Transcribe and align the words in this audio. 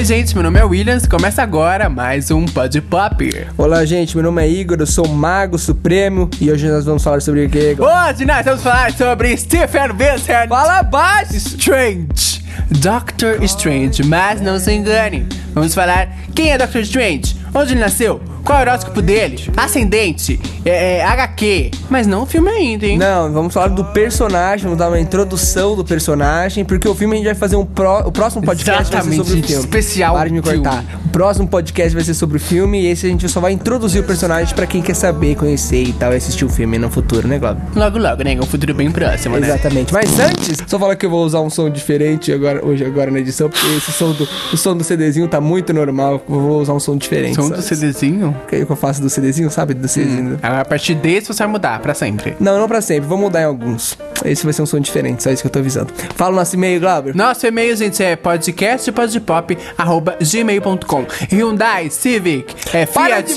Oi, 0.00 0.04
gente, 0.06 0.32
meu 0.32 0.42
nome 0.42 0.58
é 0.58 0.64
Williams. 0.64 1.06
Começa 1.06 1.42
agora 1.42 1.90
mais 1.90 2.30
um 2.30 2.46
Pod 2.46 2.80
Pop. 2.80 3.46
Olá, 3.58 3.84
gente, 3.84 4.16
meu 4.16 4.24
nome 4.24 4.42
é 4.42 4.48
Igor, 4.48 4.78
eu 4.80 4.86
sou 4.86 5.06
Mago 5.06 5.58
Supremo 5.58 6.30
e 6.40 6.50
hoje 6.50 6.66
nós 6.68 6.86
vamos 6.86 7.04
falar 7.04 7.20
sobre 7.20 7.44
o 7.44 7.50
que? 7.50 7.76
Hoje 7.78 8.24
nós 8.24 8.42
vamos 8.42 8.62
falar 8.62 8.92
sobre 8.92 9.36
Stephen 9.36 9.92
Vincent 9.92 10.48
Fala 10.48 10.82
baixo! 10.82 11.36
Strange. 11.36 12.42
Doctor 12.70 13.42
Strange, 13.44 14.02
mas 14.02 14.40
não 14.40 14.58
se 14.58 14.72
engane. 14.72 15.26
Vamos 15.52 15.74
falar 15.74 16.08
quem 16.34 16.50
é 16.50 16.56
Doctor 16.56 16.80
Strange, 16.80 17.36
onde 17.52 17.74
ele 17.74 17.80
nasceu, 17.80 18.22
qual 18.44 18.58
é 18.58 18.62
o 18.64 18.68
horóscopo 18.68 19.00
dele, 19.02 19.38
ascendente, 19.56 20.40
é, 20.64 20.98
é, 20.98 21.04
HQ, 21.04 21.70
mas 21.88 22.06
não 22.06 22.22
o 22.22 22.26
filme 22.26 22.48
ainda, 22.50 22.86
hein? 22.86 22.98
Não, 22.98 23.32
vamos 23.32 23.52
falar 23.54 23.68
do 23.68 23.84
personagem, 23.86 24.64
vamos 24.64 24.78
dar 24.78 24.88
uma 24.88 25.00
introdução 25.00 25.76
do 25.76 25.84
personagem, 25.84 26.64
porque 26.64 26.88
o 26.88 26.94
filme 26.94 27.14
a 27.14 27.16
gente 27.18 27.26
vai 27.26 27.34
fazer 27.34 27.56
um 27.56 27.64
pró- 27.64 28.02
o 28.06 28.12
próximo 28.12 28.42
podcast 28.42 28.90
vai 28.90 29.00
Exatamente, 29.00 29.16
ser 29.16 29.24
sobre 29.30 29.40
o 29.40 29.46
filme. 29.46 29.60
especial 29.64 30.14
Para 30.14 30.28
de 30.28 30.34
me 30.34 30.42
filme. 30.42 30.58
cortar. 30.62 30.84
O 31.04 31.08
próximo 31.10 31.48
podcast 31.48 31.94
vai 31.94 32.04
ser 32.04 32.14
sobre 32.14 32.36
o 32.36 32.40
filme 32.40 32.82
e 32.82 32.86
esse 32.86 33.06
a 33.06 33.10
gente 33.10 33.28
só 33.28 33.40
vai 33.40 33.52
introduzir 33.52 34.00
o 34.00 34.04
personagem 34.04 34.54
pra 34.54 34.66
quem 34.66 34.80
quer 34.82 34.94
saber, 34.94 35.34
conhecer 35.36 35.82
e 35.82 35.92
tal, 35.92 36.12
e 36.12 36.16
assistir 36.16 36.44
o 36.44 36.48
filme 36.48 36.78
no 36.78 36.90
futuro, 36.90 37.26
né, 37.26 37.38
Glauber? 37.38 37.60
Logo, 37.74 37.98
logo, 37.98 38.22
né? 38.22 38.36
Um 38.40 38.46
futuro 38.46 38.74
bem 38.74 38.90
próximo, 38.90 39.36
né? 39.38 39.46
Exatamente. 39.48 39.92
Mas 39.92 40.18
antes, 40.18 40.58
só 40.66 40.78
falar 40.78 40.96
que 40.96 41.04
eu 41.06 41.10
vou 41.10 41.24
usar 41.24 41.40
um 41.40 41.50
som 41.50 41.68
diferente 41.68 42.32
agora, 42.32 42.64
hoje 42.64 42.84
agora 42.84 43.10
na 43.10 43.18
edição, 43.18 43.48
porque 43.50 43.66
esse 43.76 43.92
som 43.92 44.12
do, 44.12 44.28
o 44.52 44.56
som 44.56 44.76
do 44.76 44.84
CDzinho 44.84 45.26
tá 45.28 45.40
muito 45.40 45.72
normal. 45.72 46.22
Eu 46.28 46.40
vou 46.40 46.60
usar 46.60 46.72
um 46.74 46.80
som 46.80 46.96
diferente. 46.96 47.34
Som 47.34 47.48
só. 47.48 47.54
do 47.56 47.62
CDzinho? 47.62 48.29
Que 48.48 48.56
é 48.56 48.62
o 48.62 48.66
que 48.66 48.72
eu 48.72 48.76
faço 48.76 49.00
do 49.02 49.08
CDzinho, 49.10 49.50
sabe? 49.50 49.74
Do 49.74 49.86
CDzinho. 49.88 50.38
A 50.42 50.64
partir 50.64 50.94
desse 50.94 51.28
você 51.28 51.42
vai 51.42 51.52
mudar 51.52 51.78
pra 51.80 51.92
sempre. 51.94 52.34
Não, 52.40 52.58
não 52.58 52.66
pra 52.68 52.80
sempre. 52.80 53.06
Vou 53.08 53.18
mudar 53.18 53.42
em 53.42 53.44
alguns. 53.44 53.96
Esse 54.24 54.44
vai 54.44 54.52
ser 54.52 54.62
um 54.62 54.66
som 54.66 54.78
diferente, 54.80 55.22
só 55.22 55.30
isso 55.30 55.42
que 55.42 55.46
eu 55.46 55.50
tô 55.52 55.58
avisando. 55.60 55.92
Fala 56.14 56.32
o 56.32 56.36
nosso 56.36 56.54
e-mail, 56.54 56.78
Glauber. 56.80 57.14
Nosso 57.16 57.46
e-mail, 57.46 57.74
gente, 57.76 58.02
é 58.02 58.16
podcastpodpop.gmail.com 58.16 61.06
Hyundai, 61.30 61.88
Civic, 61.90 62.54
é, 62.76 62.84
Fiat, 62.86 63.32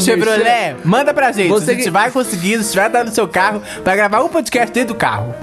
Chevrolet, 0.00 0.76
manda 0.84 1.12
pra 1.14 1.32
gente. 1.32 1.48
Você 1.48 1.70
a 1.70 1.74
gente 1.74 1.84
que- 1.84 1.90
vai 1.90 2.10
conseguir, 2.10 2.62
se 2.62 2.70
tiver 2.72 2.90
dando 2.90 3.08
no 3.08 3.14
seu 3.14 3.26
carro, 3.28 3.62
vai 3.84 3.96
gravar 3.96 4.22
um 4.22 4.28
podcast 4.28 4.70
dentro 4.72 4.94
do 4.94 4.98
carro. 4.98 5.34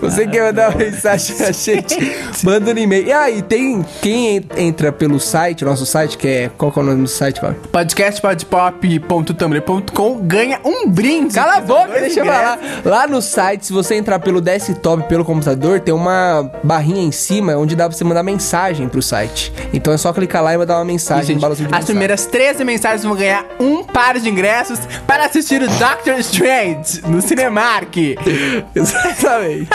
Você 0.00 0.26
quer 0.26 0.42
mandar 0.44 0.70
uma 0.70 0.78
mensagem 0.78 1.36
pra 1.36 1.50
gente? 1.52 1.96
Manda 2.42 2.74
no 2.74 2.80
e-mail. 2.80 3.06
E 3.06 3.12
aí, 3.12 3.42
tem 3.42 3.84
quem 4.02 4.36
en- 4.36 4.44
entra 4.56 4.92
pelo 4.92 5.18
site, 5.18 5.64
nosso 5.64 5.86
site, 5.86 6.18
que 6.18 6.28
é. 6.28 6.50
Qual 6.58 6.70
que 6.70 6.78
é 6.78 6.82
o 6.82 6.84
nome 6.84 7.02
do 7.02 7.08
site, 7.08 7.40
podcastpodpop.tumblr.com 7.72 10.18
ganha 10.22 10.60
um 10.64 10.88
brinde. 10.88 11.34
Cala 11.34 11.56
a 11.56 11.60
boca, 11.60 12.00
deixa 12.00 12.20
eu 12.20 12.26
falar. 12.26 12.58
Lá 12.84 13.06
no 13.06 13.22
site, 13.22 13.66
se 13.66 13.72
você 13.72 13.94
entrar 13.94 14.18
pelo 14.18 14.40
desktop, 14.40 15.04
pelo 15.08 15.24
computador, 15.24 15.80
tem 15.80 15.94
uma 15.94 16.50
barrinha 16.62 17.02
em 17.02 17.12
cima 17.12 17.56
onde 17.56 17.74
dá 17.76 17.88
pra 17.88 17.96
você 17.96 18.04
mandar 18.04 18.22
mensagem 18.22 18.88
pro 18.88 19.02
site. 19.02 19.52
Então 19.72 19.92
é 19.92 19.96
só 19.96 20.12
clicar 20.12 20.42
lá 20.42 20.54
e 20.54 20.58
mandar 20.58 20.76
uma 20.76 20.84
mensagem, 20.84 21.24
gente, 21.26 21.38
um 21.38 21.40
balãozinho 21.40 21.68
de 21.68 21.74
as 21.74 21.78
mensagem. 21.80 21.94
primeiras 21.94 22.26
13 22.26 22.64
mensagens 22.64 23.02
vão 23.04 23.14
ganhar 23.16 23.44
um 23.58 23.82
par 23.84 24.18
de 24.18 24.28
ingressos 24.28 24.78
para 25.06 25.24
assistir 25.26 25.62
o 25.62 25.68
Doctor 25.68 26.18
Strange 26.20 27.02
no 27.08 27.20
Cinemark. 27.22 27.94
Exatamente. 29.24 29.68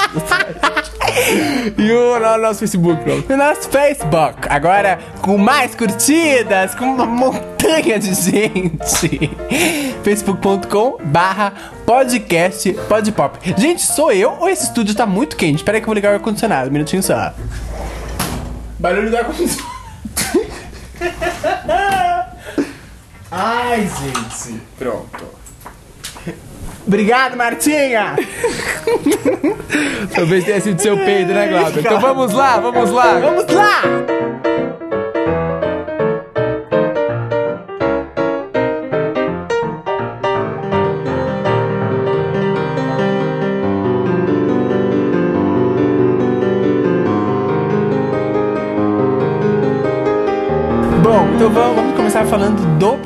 e 1.78 1.92
o 1.92 2.19
no- 2.19 2.38
nosso 2.38 2.59
Facebook, 2.59 3.25
no 3.28 3.38
nosso 3.38 3.69
Facebook. 3.69 4.47
Agora 4.50 5.00
com 5.22 5.38
mais 5.38 5.73
curtidas, 5.75 6.75
com 6.75 6.86
uma 6.86 7.06
montanha 7.06 7.97
de 8.00 8.14
gente. 8.14 9.31
facebook.com 10.03 10.97
barra 11.03 11.53
podcast 11.86 12.72
podpop. 12.88 13.39
Gente, 13.59 13.81
sou 13.81 14.11
eu 14.11 14.31
ou 14.39 14.47
esse 14.50 14.66
estúdio 14.66 14.94
tá 14.95 15.06
muito 15.06 15.36
quente? 15.36 15.58
Espera 15.58 15.78
aí 15.78 15.81
que 15.81 15.86
eu 15.86 15.88
vou 15.89 15.95
ligar 15.95 16.11
o 16.11 16.13
ar-condicionado. 16.16 16.69
Um 16.69 16.73
minutinho 16.73 17.02
só. 17.03 17.34
Barulho 18.80 19.09
do 19.09 19.17
ar-condicionado. 19.17 19.80
Ai, 23.31 23.81
gente. 23.81 24.59
Pronto. 24.78 25.38
Obrigado, 26.89 27.38
Martinha! 27.38 28.16
Talvez 30.16 30.44
tenha 30.44 30.59
sido 30.59 30.81
seu 30.81 30.97
peido, 30.97 31.31
né, 31.31 31.47
Glauber? 31.47 31.81
Então 31.81 32.00
vamos 32.00 32.33
lá, 32.33 32.57
vamos 32.57 32.89
lá. 32.89 33.19
Vamos 33.19 33.45
lá! 33.53 33.83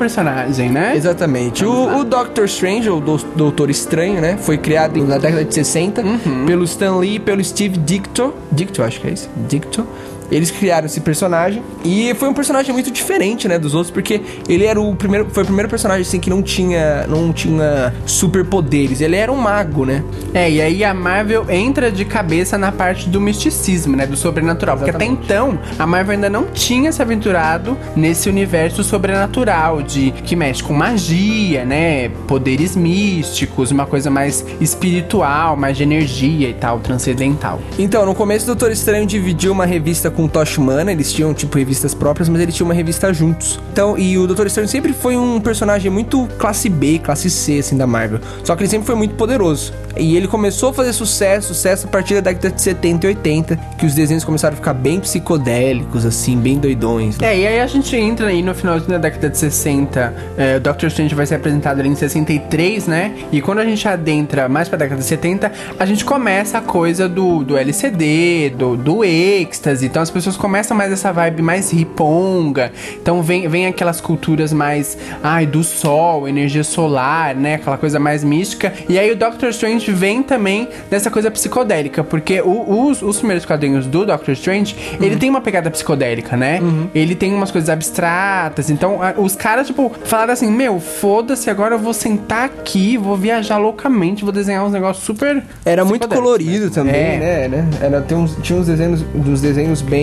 Personagem, 0.04 0.68
né? 0.70 0.94
Exatamente. 0.96 1.64
O, 1.64 1.98
o 2.00 2.04
Doctor 2.04 2.44
Strange, 2.44 2.88
ou 2.90 3.00
Dou- 3.00 3.20
Doutor 3.34 3.70
Estranho, 3.70 4.20
né? 4.20 4.36
Foi 4.36 4.58
criado 4.58 5.02
na 5.04 5.18
década 5.18 5.44
de 5.44 5.54
60 5.54 6.02
pelo 6.46 6.64
Stan 6.64 6.96
Lee 6.96 7.16
e 7.16 7.18
pelo 7.18 7.42
Steve 7.42 7.78
Dicto. 7.78 8.34
Dicto, 8.52 8.82
acho 8.82 9.00
que 9.00 9.08
é 9.08 9.10
isso. 9.12 9.28
Dicto. 9.48 9.86
Eles 10.30 10.50
criaram 10.50 10.86
esse 10.86 11.00
personagem 11.00 11.62
e 11.84 12.14
foi 12.14 12.28
um 12.28 12.34
personagem 12.34 12.72
muito 12.72 12.90
diferente, 12.90 13.46
né, 13.46 13.58
dos 13.58 13.74
outros, 13.74 13.90
porque 13.90 14.20
ele 14.48 14.64
era 14.64 14.80
o 14.80 14.94
primeiro, 14.94 15.28
foi 15.30 15.42
o 15.42 15.46
primeiro 15.46 15.68
personagem 15.68 16.02
assim 16.02 16.20
que 16.20 16.30
não 16.30 16.42
tinha, 16.42 17.06
não 17.06 17.32
tinha 17.32 17.92
superpoderes. 18.06 19.00
Ele 19.00 19.16
era 19.16 19.30
um 19.30 19.36
mago, 19.36 19.84
né? 19.84 20.02
É, 20.32 20.50
e 20.50 20.60
aí 20.60 20.84
a 20.84 20.94
Marvel 20.94 21.46
entra 21.48 21.90
de 21.90 22.04
cabeça 22.04 22.56
na 22.56 22.72
parte 22.72 23.08
do 23.08 23.20
misticismo, 23.20 23.96
né? 23.96 24.06
Do 24.06 24.16
sobrenatural. 24.16 24.76
Porque 24.76 24.90
até 24.90 25.04
Exatamente. 25.04 25.24
então, 25.24 25.58
a 25.78 25.86
Marvel 25.86 26.14
ainda 26.14 26.30
não 26.30 26.46
tinha 26.46 26.90
se 26.92 27.02
aventurado 27.02 27.76
nesse 27.94 28.28
universo 28.28 28.82
sobrenatural, 28.82 29.82
de 29.82 30.10
que 30.10 30.34
mexe 30.34 30.62
com 30.62 30.72
magia, 30.72 31.64
né? 31.64 32.08
Poderes 32.26 32.76
místicos, 32.76 33.70
uma 33.70 33.86
coisa 33.86 34.10
mais 34.10 34.44
espiritual, 34.60 35.56
mais 35.56 35.76
de 35.76 35.82
energia 35.82 36.48
e 36.48 36.54
tal, 36.54 36.80
transcendental. 36.80 37.60
Então, 37.78 38.04
no 38.06 38.14
começo, 38.14 38.44
o 38.44 38.46
Doutor 38.48 38.70
Estranho 38.72 39.06
dividiu 39.06 39.52
uma 39.52 39.66
revista 39.66 40.10
com 40.14 40.24
o 40.24 40.28
Tosh 40.28 40.58
Humana, 40.58 40.92
eles 40.92 41.12
tinham, 41.12 41.34
tipo, 41.34 41.58
revistas 41.58 41.94
próprias, 41.94 42.28
mas 42.28 42.40
eles 42.40 42.54
tinham 42.54 42.68
uma 42.68 42.74
revista 42.74 43.12
juntos. 43.12 43.60
Então, 43.72 43.98
e 43.98 44.16
o 44.16 44.26
Doutor 44.26 44.46
Estranho 44.46 44.68
sempre 44.68 44.92
foi 44.92 45.16
um 45.16 45.40
personagem 45.40 45.90
muito 45.90 46.28
classe 46.38 46.68
B, 46.68 46.98
classe 46.98 47.28
C, 47.30 47.58
assim, 47.58 47.76
da 47.76 47.86
Marvel. 47.86 48.20
Só 48.42 48.54
que 48.54 48.62
ele 48.62 48.70
sempre 48.70 48.86
foi 48.86 48.94
muito 48.94 49.14
poderoso. 49.14 49.72
E 49.96 50.16
ele 50.16 50.26
começou 50.26 50.70
a 50.70 50.74
fazer 50.74 50.92
sucesso, 50.92 51.48
sucesso 51.48 51.86
a 51.86 51.90
partir 51.90 52.14
da 52.14 52.20
década 52.20 52.50
de 52.50 52.60
70 52.60 53.06
e 53.06 53.08
80, 53.10 53.56
que 53.78 53.86
os 53.86 53.94
desenhos 53.94 54.24
começaram 54.24 54.54
a 54.54 54.56
ficar 54.56 54.74
bem 54.74 54.98
psicodélicos, 55.00 56.04
assim, 56.04 56.36
bem 56.36 56.58
doidões. 56.58 57.18
né? 57.18 57.32
É, 57.32 57.38
e 57.38 57.46
aí 57.46 57.60
a 57.60 57.66
gente 57.66 57.94
entra 57.96 58.28
aí 58.28 58.42
no 58.42 58.54
finalzinho 58.54 58.90
da 58.90 58.98
década 58.98 59.30
de 59.30 59.38
60, 59.38 60.14
é, 60.36 60.56
o 60.56 60.60
Doctor 60.60 60.88
Strange 60.88 61.14
vai 61.14 61.26
ser 61.26 61.36
apresentado 61.36 61.80
ali 61.80 61.88
em 61.88 61.94
63, 61.94 62.86
né? 62.86 63.14
E 63.32 63.40
quando 63.40 63.58
a 63.58 63.64
gente 63.64 63.86
adentra 63.86 64.48
mais 64.48 64.68
pra 64.68 64.78
década 64.78 65.00
de 65.00 65.06
70, 65.06 65.52
a 65.78 65.86
gente 65.86 66.04
começa 66.04 66.58
a 66.58 66.60
coisa 66.60 67.08
do, 67.08 67.44
do 67.44 67.56
LCD, 67.56 68.50
do, 68.56 68.76
do 68.76 69.04
êxtase. 69.04 69.86
Então 69.86 70.02
as 70.04 70.10
pessoas 70.10 70.36
começam 70.36 70.76
mais 70.76 70.92
essa 70.92 71.12
vibe 71.12 71.42
mais 71.42 71.70
riponga. 71.72 72.70
Então 73.00 73.22
vem, 73.22 73.48
vem 73.48 73.66
aquelas 73.66 74.00
culturas 74.00 74.52
mais, 74.52 74.96
ai, 75.22 75.46
do 75.46 75.64
sol, 75.64 76.28
energia 76.28 76.62
solar, 76.62 77.34
né? 77.34 77.54
Aquela 77.54 77.76
coisa 77.78 77.98
mais 77.98 78.22
mística. 78.22 78.72
E 78.88 78.98
aí 78.98 79.10
o 79.10 79.16
Doctor 79.16 79.48
Strange 79.50 79.90
vem 79.92 80.22
também 80.22 80.68
dessa 80.90 81.10
coisa 81.10 81.30
psicodélica, 81.30 82.04
porque 82.04 82.40
o- 82.40 82.86
os, 82.86 83.02
os 83.02 83.16
primeiros 83.18 83.44
quadrinhos 83.44 83.86
do 83.86 84.04
Doctor 84.06 84.32
Strange, 84.34 84.76
ele 85.00 85.16
tem 85.16 85.30
uma 85.30 85.40
pegada 85.40 85.70
psicodélica, 85.70 86.36
né? 86.36 86.60
Ele 86.94 87.14
tem 87.14 87.32
umas 87.34 87.50
coisas 87.50 87.70
abstratas. 87.70 88.70
Então, 88.70 89.00
os 89.18 89.34
caras, 89.34 89.66
tipo, 89.66 89.90
falaram 90.04 90.32
assim: 90.32 90.50
Meu, 90.50 90.78
foda-se, 90.80 91.48
agora 91.50 91.74
eu 91.74 91.78
vou 91.78 91.92
sentar 91.94 92.44
aqui, 92.44 92.96
vou 92.96 93.16
viajar 93.16 93.56
loucamente, 93.58 94.22
vou 94.24 94.32
desenhar 94.32 94.64
uns 94.64 94.72
negócios 94.72 95.04
super. 95.04 95.42
Era 95.64 95.84
muito 95.84 96.06
psicodélicos. 96.08 96.44
colorido 96.46 96.70
também, 96.70 96.94
É. 96.94 97.18
né? 97.18 97.48
né? 97.48 97.68
Era, 97.80 98.00
tem 98.02 98.16
uns, 98.16 98.36
tinha 98.42 98.58
uns 98.58 98.66
desenhos, 98.66 99.04
uns 99.14 99.40
desenhos 99.40 99.80
bem, 99.82 99.93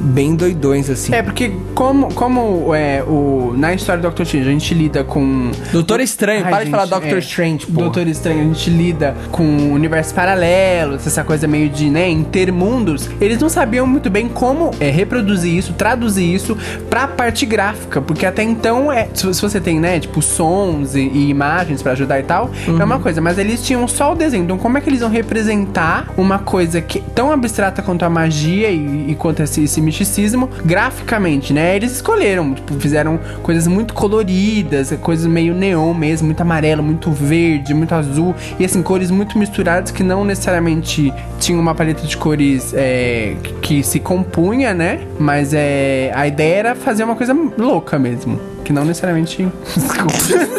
bem 0.00 0.34
doidões, 0.34 0.88
assim. 0.88 1.14
É, 1.14 1.22
porque 1.22 1.52
como, 1.74 2.12
como 2.14 2.74
é, 2.74 3.02
o, 3.02 3.54
na 3.56 3.74
história 3.74 4.00
do 4.00 4.08
Doctor 4.08 4.24
Strange 4.24 4.48
a 4.48 4.52
gente 4.52 4.74
lida 4.74 5.04
com. 5.04 5.50
Doutor 5.72 6.00
Estranho, 6.00 6.44
Ai, 6.44 6.50
para 6.50 6.58
de 6.58 6.64
gente, 6.64 6.70
falar 6.70 6.86
Doctor 6.86 7.16
é. 7.16 7.18
Strange, 7.18 7.66
pô. 7.66 7.80
Doutor 7.80 8.06
Estranho, 8.06 8.40
a 8.40 8.44
gente 8.44 8.70
lida 8.70 9.16
com 9.30 9.44
universos 9.72 10.12
paralelos, 10.12 11.06
essa 11.06 11.24
coisa 11.24 11.46
meio 11.46 11.68
de, 11.68 11.90
né, 11.90 12.08
intermundos. 12.08 13.08
Eles 13.20 13.40
não 13.40 13.48
sabiam 13.48 13.86
muito 13.86 14.10
bem 14.10 14.28
como 14.28 14.70
é, 14.80 14.90
reproduzir 14.90 15.54
isso, 15.54 15.72
traduzir 15.72 16.32
isso 16.32 16.56
pra 16.88 17.08
parte 17.08 17.46
gráfica, 17.46 18.00
porque 18.00 18.26
até 18.26 18.42
então, 18.42 18.90
é, 18.92 19.08
se, 19.14 19.26
você 19.26 19.60
tem, 19.60 19.80
né, 19.80 19.98
tipo, 20.00 20.22
sons 20.22 20.94
e, 20.94 21.00
e 21.00 21.28
imagens 21.28 21.82
pra 21.82 21.92
ajudar 21.92 22.20
e 22.20 22.22
tal, 22.22 22.50
é 22.66 22.84
uma 22.84 22.98
coisa, 22.98 23.20
mas 23.20 23.38
eles 23.38 23.64
tinham 23.64 23.86
só 23.88 24.12
o 24.12 24.14
desenho. 24.14 24.44
Então, 24.44 24.58
como 24.58 24.78
é 24.78 24.80
que 24.80 24.88
eles 24.88 25.00
vão 25.00 25.10
representar 25.10 26.12
uma 26.16 26.38
coisa 26.38 26.80
que 26.80 27.00
tão 27.00 27.32
abstrata 27.32 27.82
quanto 27.82 28.04
a 28.04 28.10
magia 28.10 28.70
e, 28.70 29.07
e 29.08 29.14
quanto 29.14 29.40
a 29.40 29.44
esse, 29.44 29.64
esse 29.64 29.80
misticismo, 29.80 30.48
graficamente, 30.64 31.52
né? 31.52 31.74
Eles 31.74 31.92
escolheram, 31.92 32.54
tipo, 32.54 32.74
fizeram 32.74 33.18
coisas 33.42 33.66
muito 33.66 33.94
coloridas, 33.94 34.92
coisas 35.00 35.26
meio 35.26 35.54
neon 35.54 35.94
mesmo, 35.94 36.26
muito 36.26 36.40
amarelo, 36.40 36.82
muito 36.82 37.10
verde, 37.10 37.72
muito 37.72 37.94
azul, 37.94 38.34
e 38.58 38.64
assim, 38.64 38.82
cores 38.82 39.10
muito 39.10 39.38
misturadas 39.38 39.90
que 39.90 40.02
não 40.02 40.24
necessariamente 40.24 41.12
tinham 41.40 41.60
uma 41.60 41.74
paleta 41.74 42.06
de 42.06 42.16
cores 42.16 42.74
é, 42.74 43.34
que 43.62 43.82
se 43.82 43.98
compunha, 43.98 44.74
né? 44.74 45.00
Mas 45.18 45.54
é, 45.54 46.12
a 46.14 46.26
ideia 46.26 46.56
era 46.56 46.74
fazer 46.74 47.04
uma 47.04 47.16
coisa 47.16 47.34
louca 47.56 47.98
mesmo. 47.98 48.38
Que 48.68 48.72
não 48.74 48.84
necessariamente 48.84 49.48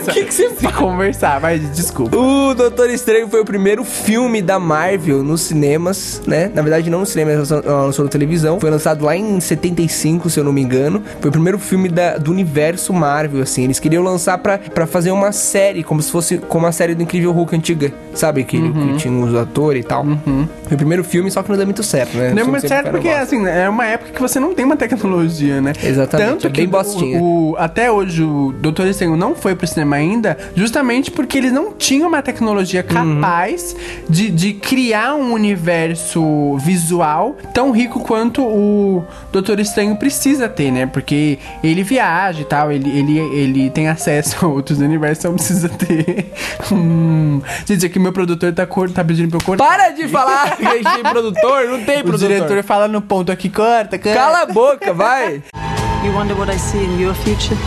O 0.10 0.12
que, 0.12 0.26
que 0.26 0.34
você 0.34 0.50
se 0.50 0.68
conversar, 0.74 1.40
mas 1.40 1.62
desculpa. 1.76 2.18
O 2.18 2.56
Doutor 2.56 2.90
Estranho 2.90 3.28
foi 3.28 3.40
o 3.42 3.46
primeiro 3.46 3.84
filme 3.84 4.42
da 4.42 4.58
Marvel 4.58 5.22
nos 5.22 5.42
cinemas, 5.42 6.20
né? 6.26 6.50
Na 6.56 6.64
verdade, 6.64 6.90
não 6.90 7.02
no 7.02 7.06
cinema, 7.06 7.30
ela 7.32 7.84
lançou 7.86 8.04
na 8.04 8.10
televisão. 8.10 8.60
Foi 8.60 8.72
lançado 8.72 9.06
lá 9.06 9.16
em 9.16 9.40
75, 9.40 10.28
se 10.28 10.40
eu 10.40 10.44
não 10.44 10.52
me 10.52 10.60
engano. 10.60 11.04
Foi 11.22 11.30
o 11.30 11.32
primeiro 11.32 11.60
filme 11.60 11.88
da, 11.88 12.18
do 12.18 12.32
universo 12.32 12.92
Marvel, 12.92 13.44
assim. 13.44 13.66
Eles 13.66 13.80
queriam 13.80 14.02
lançar 14.04 14.40
pra, 14.40 14.58
pra 14.58 14.88
fazer 14.88 15.12
uma 15.12 15.32
série, 15.32 15.84
como 15.84 16.02
se 16.02 16.12
fosse 16.12 16.40
como 16.40 16.66
a 16.66 16.72
série 16.72 16.96
do 16.96 17.04
Incrível 17.04 17.32
Hulk 17.32 17.56
antiga. 17.56 17.94
Sabe? 18.16 18.44
Que, 18.44 18.60
que 18.60 18.98
tinha 18.98 19.14
os 19.24 19.36
atores 19.36 19.84
e 19.86 19.88
tal. 19.88 20.04
Foi 20.04 20.74
o 20.74 20.78
primeiro 20.78 21.04
filme, 21.04 21.30
só 21.30 21.44
que 21.44 21.50
não 21.50 21.58
deu 21.58 21.68
muito 21.68 21.84
certo, 21.84 22.18
né? 22.18 22.30
Não 22.30 22.34
é 22.34 22.36
Sempre 22.40 22.52
muito 22.52 22.68
certo 22.68 22.90
porque, 22.90 23.10
assim, 23.10 23.46
é 23.46 23.70
uma 23.70 23.86
época 23.86 24.12
que 24.14 24.20
você 24.22 24.40
não 24.40 24.56
tem 24.56 24.66
uma 24.66 24.76
tecnologia, 24.76 25.62
né? 25.62 25.74
Exatamente, 25.84 26.30
Tanto 26.30 26.48
é 26.48 26.50
que 26.50 26.62
bem 26.62 26.68
bostinha. 26.70 27.20
o, 27.22 27.52
o- 27.52 27.56
até 27.58 27.92
hoje 27.92 27.99
o 28.04 28.54
Doutor 28.54 28.88
Estranho 28.88 29.16
não 29.16 29.36
foi 29.36 29.56
pro 29.56 29.68
cinema 29.68 29.96
ainda, 29.96 30.38
justamente 30.56 31.12
porque 31.12 31.38
eles 31.38 31.52
não 31.52 31.74
tinham 31.74 32.08
uma 32.08 32.22
tecnologia 32.22 32.86
Uhum. 32.90 33.22
capaz 33.22 33.76
de, 34.10 34.30
de 34.30 34.54
criar 34.54 35.16
um 35.16 35.34
universo 35.34 36.58
visual 36.58 37.36
tão 37.54 37.72
rico 37.72 38.00
quanto 38.02 38.42
o 38.44 39.04
Doutor 39.32 39.60
Estranho 39.60 39.96
precisa 39.96 40.48
ter, 40.50 40.72
né? 40.72 40.86
Porque 40.86 41.38
ele 41.64 41.84
viaja 41.84 42.42
e 42.42 42.46
tal, 42.46 42.72
ele, 42.72 42.90
ele, 42.90 43.18
ele 43.20 43.70
tem 43.70 43.88
acesso 43.88 44.46
a 44.46 44.48
outros 44.48 44.80
universos, 44.80 45.24
então 45.26 45.34
precisa 45.36 45.70
ter. 45.70 46.32
Hum. 46.72 47.42
Gente, 47.66 47.86
aqui 47.86 48.00
meu 48.00 48.12
produtor 48.14 48.54
tá, 48.54 48.66
cor, 48.66 48.90
tá 48.90 49.04
pedindo 49.04 49.30
pra 49.30 49.38
eu 49.40 49.46
cortar. 49.46 49.66
Para 49.66 49.90
de 49.92 50.08
falar 50.08 50.56
que 50.58 50.64
tem 50.66 51.04
produtor, 51.04 51.66
não 51.68 51.84
tem 51.84 52.00
O 52.02 52.04
produtor. 52.06 52.28
diretor 52.30 52.64
fala 52.64 52.88
no 52.88 53.02
ponto 53.02 53.32
aqui, 53.32 53.50
corta, 53.50 53.98
corta. 53.98 54.14
Cala 54.18 54.42
a 54.42 54.46
boca, 54.46 54.94
vai! 54.94 55.42
You 56.04 56.14
wonder 56.14 56.34
what 56.38 56.50
I 56.54 56.58
see 56.58 56.84
in 56.84 57.02
your 57.02 57.14
future? 57.14 57.58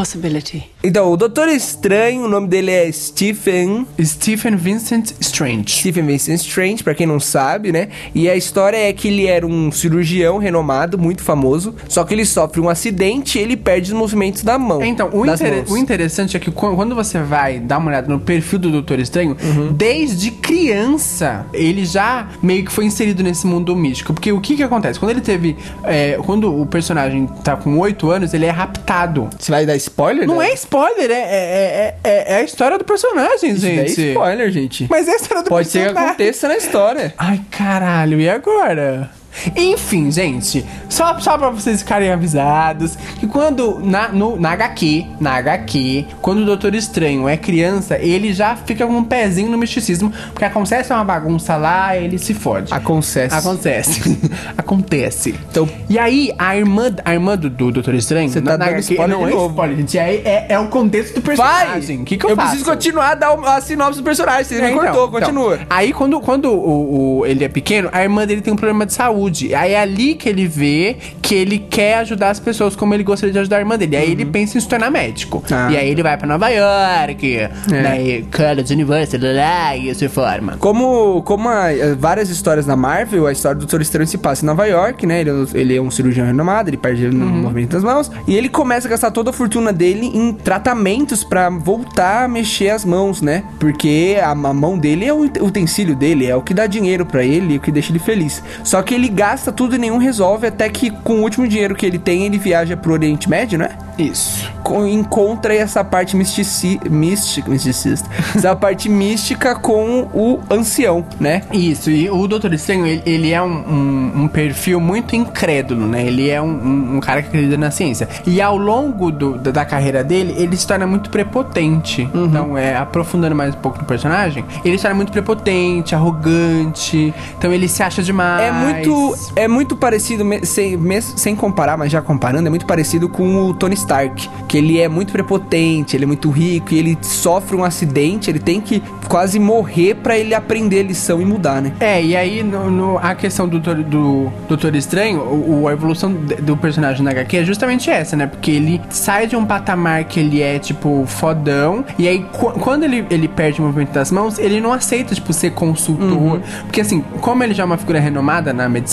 Possibility. 0.00 0.64
Então, 0.82 1.12
o 1.12 1.16
Doutor 1.16 1.48
Estranho, 1.50 2.24
o 2.24 2.28
nome 2.28 2.48
dele 2.48 2.70
é 2.70 2.90
Stephen 2.90 3.86
Stephen 4.02 4.56
Vincent 4.56 5.10
Strange. 5.20 5.64
Stephen 5.68 6.06
Vincent 6.06 6.40
Strange, 6.40 6.82
pra 6.82 6.94
quem 6.94 7.06
não 7.06 7.20
sabe, 7.20 7.70
né? 7.70 7.88
E 8.14 8.26
a 8.26 8.34
história 8.34 8.78
é 8.78 8.90
que 8.94 9.08
ele 9.08 9.26
era 9.26 9.46
um 9.46 9.70
cirurgião 9.70 10.38
renomado, 10.38 10.96
muito 10.98 11.22
famoso, 11.22 11.74
só 11.86 12.02
que 12.02 12.14
ele 12.14 12.24
sofre 12.24 12.62
um 12.62 12.68
acidente 12.70 13.38
e 13.38 13.42
ele 13.42 13.58
perde 13.58 13.92
os 13.92 13.98
movimentos 13.98 14.42
da 14.42 14.58
mão. 14.58 14.82
Então, 14.82 15.10
o, 15.12 15.26
inter- 15.26 15.64
o 15.70 15.76
interessante 15.76 16.34
é 16.34 16.40
que 16.40 16.50
qu- 16.50 16.74
quando 16.74 16.94
você 16.94 17.18
vai 17.20 17.58
dar 17.60 17.76
uma 17.76 17.88
olhada 17.90 18.08
no 18.08 18.18
perfil 18.18 18.58
do 18.58 18.70
Doutor 18.70 18.98
Estranho, 19.00 19.36
Uhum. 19.42 19.70
desde 19.74 20.30
criança, 20.30 21.44
ele 21.52 21.84
já 21.84 22.26
meio 22.42 22.64
que 22.64 22.72
foi 22.72 22.86
inserido 22.86 23.22
nesse 23.22 23.46
mundo 23.46 23.76
místico. 23.76 24.14
Porque 24.14 24.32
o 24.32 24.40
que 24.40 24.56
que 24.56 24.62
acontece? 24.62 24.98
Quando 24.98 25.10
ele 25.10 25.20
teve... 25.20 25.56
é, 25.84 26.18
quando 26.24 26.58
o 26.58 26.64
personagem 26.64 27.26
tá 27.44 27.54
com 27.54 27.76
8 27.78 28.10
anos, 28.10 28.32
ele 28.32 28.46
é 28.46 28.50
raptado. 28.50 29.28
Você 29.38 29.52
vai 29.52 29.66
dar 29.66 29.76
spoiler? 29.90 30.26
Não 30.26 30.38
né? 30.38 30.50
é 30.50 30.54
spoiler, 30.54 31.10
é, 31.10 31.14
é, 31.14 31.94
é, 32.04 32.32
é 32.32 32.36
a 32.36 32.42
história 32.42 32.78
do 32.78 32.84
personagem, 32.84 33.50
Isso 33.52 33.62
daí 33.62 33.78
é 33.78 33.86
gente. 33.86 34.08
spoiler, 34.08 34.50
gente. 34.50 34.86
Mas 34.88 35.08
é 35.08 35.12
a 35.12 35.16
história 35.16 35.42
do 35.44 35.48
Pode 35.48 35.68
ser 35.68 35.78
que 35.78 35.84
personagem. 35.84 36.08
aconteça 36.10 36.48
na 36.48 36.56
história. 36.56 37.14
Ai, 37.18 37.40
caralho, 37.50 38.20
e 38.20 38.28
agora? 38.28 39.10
Enfim, 39.56 40.10
gente, 40.10 40.64
só, 40.88 41.18
só 41.20 41.38
pra 41.38 41.50
vocês 41.50 41.80
ficarem 41.82 42.10
avisados 42.10 42.96
que 43.18 43.26
quando 43.26 43.78
na, 43.82 44.08
no, 44.08 44.38
na 44.38 44.50
HQ, 44.52 45.06
na 45.20 45.34
HQ, 45.36 46.06
quando 46.20 46.40
o 46.40 46.44
Doutor 46.46 46.74
Estranho 46.74 47.28
é 47.28 47.36
criança, 47.36 47.96
ele 47.98 48.32
já 48.32 48.56
fica 48.56 48.86
com 48.86 48.92
um 48.98 49.04
pezinho 49.04 49.50
no 49.50 49.56
misticismo, 49.56 50.12
porque 50.32 50.44
acontece 50.44 50.92
uma 50.92 51.04
bagunça 51.04 51.56
lá, 51.56 51.96
ele 51.96 52.18
se 52.18 52.34
fode. 52.34 52.72
Acontece. 52.72 53.34
Acontece. 53.34 54.18
Acontece. 54.58 55.34
Então- 55.50 55.68
e 55.88 55.98
aí, 55.98 56.32
a 56.38 56.56
irmã, 56.56 56.94
a 57.04 57.12
irmã 57.14 57.36
do, 57.36 57.48
do 57.48 57.70
Doutor 57.70 57.94
Estranho. 57.94 58.28
Você 58.28 58.40
tá 58.40 58.56
dando 58.56 58.78
spoiler 58.78 59.08
não 59.08 59.26
de 59.26 59.32
é 59.32 59.36
spoiler, 59.46 59.76
gente. 59.76 59.98
É, 59.98 60.14
é, 60.24 60.46
é 60.50 60.58
o 60.58 60.68
contexto 60.68 61.20
do 61.20 61.36
Vai! 61.36 61.36
personagem. 61.66 62.02
O 62.02 62.04
que, 62.04 62.16
que 62.16 62.24
eu, 62.26 62.30
eu 62.30 62.36
preciso 62.36 62.64
continuar 62.64 63.10
a 63.10 63.14
dar 63.14 63.32
a 63.32 63.60
sinopse 63.60 63.98
do 63.98 64.04
personagem. 64.04 64.44
Você 64.44 64.56
É, 64.56 64.62
me 64.62 64.72
então, 64.72 64.80
cortou, 64.84 65.08
então. 65.08 65.20
continua. 65.20 65.58
Aí, 65.68 65.92
quando, 65.92 66.20
quando 66.20 66.46
o, 66.52 67.18
o- 67.20 67.26
ele 67.26 67.44
é 67.44 67.48
pequeno, 67.48 67.88
a 67.92 68.02
irmã 68.02 68.26
dele 68.26 68.40
tem 68.40 68.52
um 68.52 68.56
problema 68.56 68.84
de 68.86 68.92
saúde. 68.92 69.19
Aí 69.56 69.72
é 69.72 69.80
ali 69.80 70.14
que 70.14 70.28
ele 70.28 70.46
vê 70.46 70.96
que 71.22 71.34
ele 71.34 71.58
quer 71.58 71.98
ajudar 71.98 72.30
as 72.30 72.40
pessoas 72.40 72.74
como 72.76 72.94
ele 72.94 73.02
gostaria 73.04 73.32
de 73.32 73.38
ajudar 73.38 73.56
a 73.56 73.60
irmã 73.60 73.76
dele. 73.78 73.96
Aí 73.96 74.10
ele 74.12 74.24
pensa 74.24 74.58
em 74.58 74.60
se 74.60 74.68
tornar 74.68 74.90
médico. 74.90 75.38
Uhum. 75.38 75.56
Ah. 75.56 75.68
E 75.72 75.76
aí 75.76 75.88
ele 75.90 76.02
vai 76.02 76.16
pra 76.16 76.26
Nova 76.26 76.48
York, 76.48 77.36
É. 77.36 77.50
daí 77.82 78.24
College 78.34 78.72
University, 78.74 79.18
lá, 79.24 79.76
e 79.76 79.94
se 79.94 80.08
forma. 80.08 80.56
Como, 80.58 81.22
como 81.22 81.48
a- 81.48 81.72
eh, 81.72 81.94
várias 81.98 82.30
histórias 82.30 82.66
da 82.66 82.76
Marvel, 82.76 83.26
a 83.26 83.32
história 83.32 83.56
do 83.56 83.60
Doutor 83.60 83.80
Estranho 83.80 84.06
se 84.08 84.18
passa 84.18 84.44
em 84.44 84.46
Nova 84.46 84.66
York, 84.66 85.06
né? 85.06 85.20
Ele, 85.20 85.30
é- 85.30 85.58
ele 85.60 85.76
é 85.76 85.80
um 85.82 85.90
cirurgião 85.90 86.26
renomado, 86.26 86.70
ele 86.70 86.76
perde 86.76 87.06
o 87.06 87.14
movimento 87.14 87.70
das 87.70 87.82
mãos. 87.84 88.10
E 88.26 88.36
ele 88.36 88.48
começa 88.48 88.86
a 88.88 88.90
gastar 88.90 89.10
toda 89.10 89.30
a 89.30 89.32
fortuna 89.32 89.72
dele 89.72 90.06
em 90.14 90.32
tratamentos 90.32 91.24
pra 91.24 91.48
voltar 91.50 92.24
a 92.24 92.28
mexer 92.28 92.70
as 92.70 92.84
mãos, 92.84 93.20
né? 93.22 93.42
Porque 93.58 94.16
a, 94.22 94.30
a 94.30 94.34
mão 94.34 94.78
dele 94.78 95.04
é 95.04 95.12
o 95.12 95.20
ut- 95.24 95.40
utensílio 95.40 95.94
dele, 95.96 96.26
é 96.26 96.34
o 96.36 96.42
que 96.42 96.54
dá 96.54 96.66
dinheiro 96.66 97.04
pra 97.04 97.24
ele 97.24 97.54
e 97.54 97.56
o 97.56 97.60
que 97.60 97.70
deixa 97.72 97.90
ele 97.92 97.98
feliz. 97.98 98.42
Só 98.64 98.82
que 98.82 98.94
ele 98.94 99.08
gasta 99.10 99.50
tudo 99.52 99.74
e 99.74 99.78
nenhum 99.78 99.98
resolve, 99.98 100.46
até 100.46 100.68
que 100.68 100.90
com 100.90 101.14
o 101.14 101.22
último 101.22 101.46
dinheiro 101.46 101.74
que 101.74 101.84
ele 101.84 101.98
tem, 101.98 102.24
ele 102.26 102.38
viaja 102.38 102.76
pro 102.76 102.92
Oriente 102.92 103.28
Médio, 103.28 103.58
né? 103.58 103.70
Isso. 103.98 104.48
com- 104.62 104.86
encontra 104.86 105.52
essa 105.54 105.82
parte 105.84 106.16
mistici, 106.16 106.80
mística, 106.88 107.50
misticista, 107.50 108.08
essa 108.34 108.54
parte 108.56 108.88
mística 108.88 109.54
com 109.54 110.08
o 110.14 110.40
ancião, 110.48 111.04
né? 111.18 111.42
Isso, 111.52 111.90
e 111.90 112.08
o 112.08 112.26
Doutor 112.26 112.54
Estranho, 112.54 112.86
ele, 112.86 113.02
ele 113.04 113.30
é 113.30 113.42
um, 113.42 113.46
um- 113.50 114.12
um 114.22 114.28
perfil 114.28 114.80
muito 114.80 115.14
incrédulo, 115.16 115.86
né? 115.86 116.06
Ele 116.06 116.30
é 116.30 116.40
um, 116.40 116.96
um- 116.96 117.00
cara 117.00 117.20
que 117.20 117.28
acredita 117.28 117.56
na 117.58 117.70
ciência. 117.70 118.08
E 118.26 118.40
ao 118.40 118.56
longo 118.56 119.10
do- 119.10 119.36
da, 119.36 119.50
da 119.50 119.64
carreira 119.64 120.02
dele, 120.04 120.34
ele 120.38 120.56
se 120.56 120.66
torna 120.66 120.86
muito 120.86 121.10
prepotente. 121.10 122.08
Uhum. 122.14 122.24
Então, 122.26 122.56
é, 122.56 122.76
aprofundando 122.76 123.34
mais 123.34 123.54
um 123.54 123.58
pouco 123.58 123.78
no 123.78 123.84
personagem, 123.84 124.44
ele 124.64 124.78
se 124.78 124.82
torna 124.82 124.96
muito 124.96 125.12
prepotente, 125.12 125.94
arrogante. 125.94 127.12
Então, 127.36 127.52
ele 127.52 127.68
se 127.68 127.82
acha 127.82 128.02
demais. 128.02 128.42
É 128.42 128.52
muito, 128.52 128.99
é 129.36 129.46
muito 129.48 129.76
parecido, 129.76 130.24
sem, 130.44 130.78
sem 131.02 131.36
comparar, 131.36 131.76
mas 131.76 131.90
já 131.92 132.00
comparando, 132.02 132.46
é 132.46 132.50
muito 132.50 132.66
parecido 132.66 133.08
com 133.08 133.46
o 133.46 133.54
Tony 133.54 133.74
Stark. 133.74 134.28
Que 134.48 134.58
ele 134.58 134.80
é 134.80 134.88
muito 134.88 135.12
prepotente, 135.12 135.96
ele 135.96 136.04
é 136.04 136.06
muito 136.06 136.30
rico 136.30 136.74
e 136.74 136.78
ele 136.78 136.98
sofre 137.02 137.56
um 137.56 137.64
acidente, 137.64 138.30
ele 138.30 138.38
tem 138.38 138.60
que 138.60 138.82
quase 139.08 139.38
morrer 139.38 139.94
pra 139.96 140.18
ele 140.18 140.34
aprender 140.34 140.80
a 140.80 140.82
lição 140.82 141.20
e 141.20 141.24
mudar, 141.24 141.60
né? 141.62 141.72
É, 141.80 142.02
e 142.02 142.16
aí 142.16 142.42
no, 142.42 142.70
no- 142.70 142.98
a 142.98 143.14
questão 143.14 143.46
do, 143.48 143.58
Doutor- 143.60 143.84
do 143.84 144.30
Doutor 144.48 144.74
Estranho, 144.74 145.20
o, 145.20 145.66
a 145.68 145.72
evolução 145.72 146.12
do 146.12 146.56
personagem 146.56 147.02
na 147.02 147.10
HQ 147.10 147.36
é 147.38 147.44
justamente 147.44 147.90
essa, 147.90 148.16
né? 148.16 148.26
Porque 148.26 148.50
ele 148.50 148.80
sai 148.90 149.26
de 149.26 149.36
um 149.36 149.44
patamar 149.44 150.04
que 150.04 150.20
ele 150.20 150.42
é, 150.42 150.58
tipo, 150.58 151.04
fodão, 151.06 151.84
e 151.98 152.06
aí 152.08 152.20
qu- 152.32 152.52
quando 152.60 152.84
ele, 152.84 153.04
ele 153.10 153.28
perde 153.28 153.60
o 153.60 153.64
movimento 153.64 153.92
das 153.92 154.10
mãos, 154.10 154.38
ele 154.38 154.60
não 154.60 154.72
aceita, 154.72 155.14
tipo, 155.14 155.32
ser 155.32 155.50
consultor. 155.52 156.40
Porque 156.64 156.80
assim, 156.80 157.00
como 157.20 157.42
ele 157.42 157.54
já 157.54 157.62
é 157.62 157.66
uma 157.66 157.76
figura 157.76 158.00
renomada 158.00 158.52
na 158.52 158.68
medicina, 158.68 158.89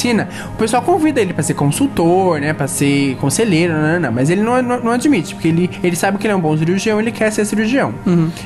o 0.53 0.57
pessoal 0.57 0.81
convida 0.81 1.19
ele 1.21 1.33
pra 1.33 1.43
ser 1.43 1.53
consultor, 1.53 2.39
né? 2.39 2.53
Pra 2.53 2.67
ser 2.67 3.15
conselheiro, 3.17 3.73
não, 3.73 3.81
não, 3.93 3.99
não, 3.99 4.11
mas 4.11 4.29
ele 4.29 4.41
não, 4.41 4.61
não, 4.61 4.79
não 4.81 4.91
admite, 4.91 5.33
porque 5.35 5.47
ele, 5.47 5.69
ele 5.83 5.95
sabe 5.95 6.17
que 6.17 6.25
ele 6.27 6.33
é 6.33 6.35
um 6.35 6.39
bom 6.41 6.55
cirurgião, 6.57 6.99
ele 6.99 7.11
quer 7.11 7.31
ser 7.31 7.45
cirurgião. 7.45 7.93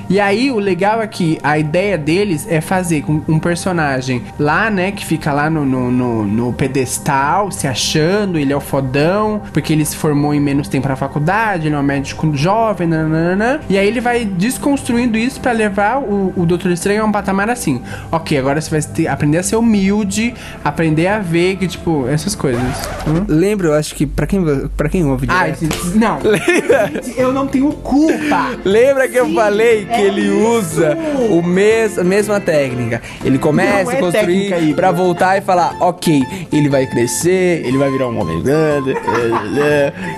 E 0.10 0.20
aí 0.20 0.52
o 0.52 0.60
legal 0.60 1.02
é 1.02 1.08
que 1.08 1.38
a 1.44 1.58
ideia 1.58 1.98
deles 1.98 2.48
é 2.50 2.62
fazer 2.62 3.02
com 3.04 3.22
um 3.28 3.40
personagem 3.40 4.22
lá, 4.40 4.70
né, 4.70 4.92
que 4.92 5.06
fica 5.06 5.32
lá 5.34 5.50
no, 5.50 5.66
no, 5.66 5.92
no- 5.92 6.24
no 6.26 6.54
pedestal, 6.54 7.52
se 7.52 7.68
achando, 7.68 8.38
ele 8.38 8.52
é 8.54 8.56
o 8.56 8.60
fodão, 8.62 9.42
porque 9.54 9.74
ele 9.74 9.86
se 9.86 9.96
formou 9.96 10.34
em 10.34 10.40
menos 10.40 10.68
tempo 10.68 10.88
na 10.88 10.96
faculdade, 10.96 11.68
ele 11.68 11.76
é 11.76 11.80
um 11.80 11.84
médico 11.84 12.30
jovem, 12.36 12.88
nananana. 12.88 13.60
E 13.70 13.78
aí 13.78 13.88
ele 13.88 14.00
vai 14.02 14.26
desconstruindo 14.26 15.18
isso 15.18 15.40
pra 15.40 15.52
levar 15.52 16.00
o, 16.00 16.34
o 16.36 16.46
Doutor 16.46 16.72
Estranho 16.72 17.02
a 17.04 17.06
um 17.06 17.12
patamar 17.12 17.50
assim. 17.50 17.82
Ok, 18.12 18.38
agora 18.38 18.60
você 18.62 18.70
vai 18.70 18.82
ter- 18.82 19.08
aprender 19.08 19.38
a 19.40 19.44
ser 19.44 19.56
humilde, 19.56 20.34
aprender 20.64 21.08
a 21.08 21.20
ver 21.20 21.41
que, 21.58 21.68
tipo, 21.68 22.08
essas 22.08 22.36
coisas. 22.36 22.62
Hum? 23.08 23.26
Lembra, 23.28 23.68
eu 23.68 23.74
acho 23.74 23.96
que 23.96 24.06
pra 24.06 24.26
quem, 24.28 24.44
pra 24.78 24.88
quem 24.90 25.06
ouve 25.06 25.28
direto, 25.28 25.60
gente, 25.62 25.98
não. 25.98 26.20
Eu 27.18 27.32
não 27.34 27.48
tenho 27.48 27.72
culpa. 27.74 28.52
Lembra 28.64 29.08
que 29.08 29.18
eu 29.18 29.26
Sim, 29.26 29.36
falei 29.36 29.86
que 29.86 29.92
é 29.94 30.02
ele 30.06 30.22
isso. 30.22 30.48
usa 30.58 30.98
o 31.30 31.42
mes, 31.42 31.98
a 31.98 32.04
mesma 32.04 32.40
técnica? 32.40 33.02
Ele 33.24 33.38
começa 33.38 33.84
Não 33.84 33.92
é 33.92 33.98
a 33.98 34.00
construir 34.00 34.64
Igor. 34.64 34.76
pra 34.76 34.92
voltar 34.92 35.38
e 35.38 35.42
falar, 35.42 35.76
ok, 35.80 36.24
ele 36.52 36.70
vai 36.70 36.86
crescer, 36.88 37.64
ele 37.66 37.78
vai 37.78 37.90
virar 37.92 38.08
um 38.08 38.20
homem 38.20 38.42
grande. 38.42 38.96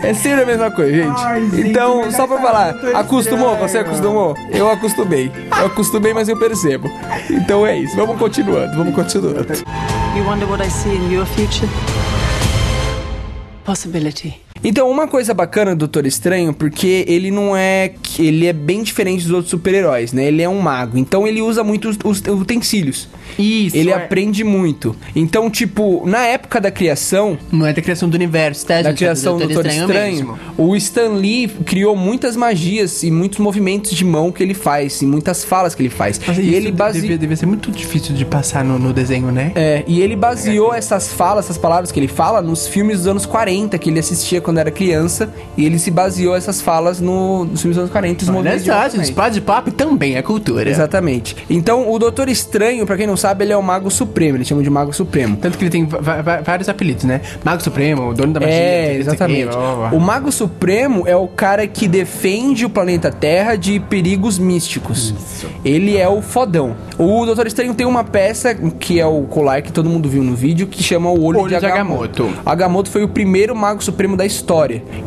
É 0.03 0.13
sempre 0.13 0.43
a 0.43 0.45
mesma 0.45 0.71
coisa, 0.71 0.91
gente. 0.91 1.21
Ai, 1.21 1.49
então, 1.65 2.09
só 2.11 2.27
pra 2.27 2.37
falar, 2.39 2.75
eu 2.83 2.97
acostumou? 2.97 3.51
estranho. 3.53 3.69
Você 3.69 3.77
acostumou? 3.79 4.35
Eu 4.51 4.69
acostumei. 4.69 5.31
Eu 5.59 5.65
acostumei, 5.67 6.13
mas 6.13 6.27
eu 6.29 6.37
percebo. 6.37 6.89
Então 7.29 7.65
é 7.65 7.77
isso. 7.77 7.95
Vamos 7.95 8.17
continuando, 8.17 8.75
vamos 8.77 8.93
continuando. 8.93 9.45
You 10.15 10.23
wonder 10.23 10.45
what 10.45 10.61
I 10.61 10.67
see 10.67 10.95
in 10.95 11.09
your 11.09 11.25
future? 11.25 11.67
Possibility. 13.63 14.52
Então, 14.63 14.89
uma 14.89 15.07
coisa 15.07 15.33
bacana 15.33 15.75
do 15.75 15.79
Doutor 15.79 16.05
Estranho, 16.05 16.53
porque 16.53 17.03
ele 17.07 17.29
não 17.31 17.55
é. 17.55 17.91
Ele 18.17 18.45
é 18.45 18.53
bem 18.53 18.83
diferente 18.83 19.23
dos 19.23 19.31
outros 19.31 19.49
super-heróis, 19.49 20.13
né? 20.13 20.25
Ele 20.27 20.41
é 20.41 20.47
um 20.49 20.59
mago. 20.59 20.97
Então 20.97 21.27
ele 21.27 21.41
usa 21.41 21.63
muito 21.63 21.89
os, 21.89 21.97
os 22.03 22.21
utensílios. 22.41 23.07
Isso. 23.37 23.75
Ele 23.75 23.89
é- 23.89 23.93
aprende 23.93 24.43
muito. 24.43 24.95
Então, 25.15 25.49
tipo, 25.49 26.03
na 26.05 26.25
época 26.25 26.61
da 26.61 26.69
criação, 26.71 27.37
Não 27.51 27.65
é 27.65 27.73
da 27.73 27.81
criação 27.81 28.07
do 28.07 28.13
universo, 28.15 28.65
tá, 28.65 28.81
da 28.81 28.89
gente? 28.89 28.99
criação 28.99 29.37
do 29.37 29.47
Doutor 29.47 29.65
Estranho, 29.65 30.15
mesmo. 30.27 30.39
o 30.57 30.75
Stan 30.75 31.09
Lee 31.13 31.47
criou 31.65 31.95
muitas 31.95 32.35
magias 32.35 33.01
e 33.03 33.09
muitos 33.09 33.39
movimentos 33.39 33.91
de 33.93 34.05
mão 34.05 34.31
que 34.31 34.43
ele 34.43 34.53
faz, 34.53 35.01
e 35.01 35.05
muitas 35.05 35.43
falas 35.43 35.73
que 35.73 35.81
ele 35.81 35.89
faz. 35.89 36.19
Mas 36.25 36.37
e 36.37 36.41
isso 36.41 36.51
ele 36.55 36.71
baseou. 36.71 37.01
devia, 37.01 37.17
devia 37.17 37.35
ser 37.35 37.45
muito 37.47 37.71
difícil 37.71 38.13
de 38.15 38.23
passar 38.25 38.63
no, 38.63 38.77
no 38.77 38.93
desenho, 38.93 39.31
né? 39.31 39.51
É, 39.55 39.83
e 39.87 40.01
ele 40.01 40.15
baseou 40.15 40.73
essas 40.73 41.11
falas, 41.11 41.45
essas 41.45 41.57
palavras 41.57 41.91
que 41.91 41.99
ele 41.99 42.07
fala 42.07 42.41
nos 42.41 42.67
filmes 42.67 42.99
dos 42.99 43.07
anos 43.07 43.25
40 43.25 43.77
que 43.79 43.89
ele 43.89 43.99
assistia 43.99 44.39
quando 44.41 44.52
era 44.59 44.71
criança. 44.71 45.29
E 45.57 45.65
ele 45.65 45.79
se 45.79 45.91
baseou 45.91 46.35
essas 46.35 46.61
falas 46.61 46.99
no, 46.99 47.45
nos 47.45 47.61
filmes 47.61 47.75
dos 47.75 47.83
anos 47.83 47.91
40 47.91 48.11
e 48.11 48.23
os 48.23 48.29
Olha 48.29 48.37
movimentos 48.37 48.63
de 48.63 48.67
gente, 48.67 48.75
também. 49.71 50.15
É 50.15 50.21
cultura. 50.21 50.69
Exatamente. 50.69 51.35
Então, 51.49 51.91
o 51.91 51.99
Doutor 51.99 52.29
Estranho, 52.29 52.85
pra 52.85 52.97
quem 52.97 53.07
não 53.07 53.17
sabe, 53.17 53.43
ele 53.43 53.53
é 53.53 53.57
o 53.57 53.63
Mago 53.63 53.89
Supremo. 53.89 54.37
Eles 54.37 54.47
chamam 54.47 54.63
de 54.63 54.69
Mago 54.69 54.93
Supremo. 54.93 55.37
Tanto 55.37 55.57
que 55.57 55.63
ele 55.63 55.71
tem 55.71 55.87
vários 56.43 56.69
apelidos, 56.69 57.03
né? 57.03 57.21
Mago 57.43 57.61
Supremo, 57.63 58.09
o 58.09 58.13
dono 58.13 58.33
da 58.33 58.39
magia. 58.39 58.55
É, 58.55 58.97
exatamente. 58.97 59.55
O. 59.91 59.99
Mago 59.99 60.31
Supremo 60.31 61.07
é 61.07 61.15
o 61.15 61.27
cara 61.27 61.65
que 61.65 61.87
defende 61.87 62.65
o 62.65 62.69
planeta 62.69 63.11
Terra 63.11 63.55
de 63.55 63.79
perigos 63.79 64.37
místicos. 64.37 65.13
Ele 65.63 65.97
é 65.97 66.07
o 66.07 66.21
fodão. 66.21 66.75
O 66.97 67.25
Doutor 67.25 67.47
Estranho 67.47 67.73
tem 67.73 67.85
uma 67.85 68.03
peça 68.03 68.53
que 68.53 68.99
é 68.99 69.05
o 69.05 69.23
colar 69.23 69.61
que 69.61 69.71
todo 69.71 69.89
mundo 69.89 70.09
viu 70.09 70.23
no 70.23 70.35
vídeo 70.35 70.67
que 70.67 70.83
chama 70.83 71.09
o 71.09 71.23
Olho, 71.23 71.39
Olho 71.39 71.53
de 71.53 71.59
de 71.59 71.65
Agamotto. 71.65 72.23
Agamotto. 72.23 72.49
Agamotto 72.49 72.89
foi 72.89 73.03
o 73.03 73.07
primeiro 73.07 73.55
Mago 73.55 73.83
Supremo 73.83 74.17
da 74.17 74.25
história. 74.25 74.42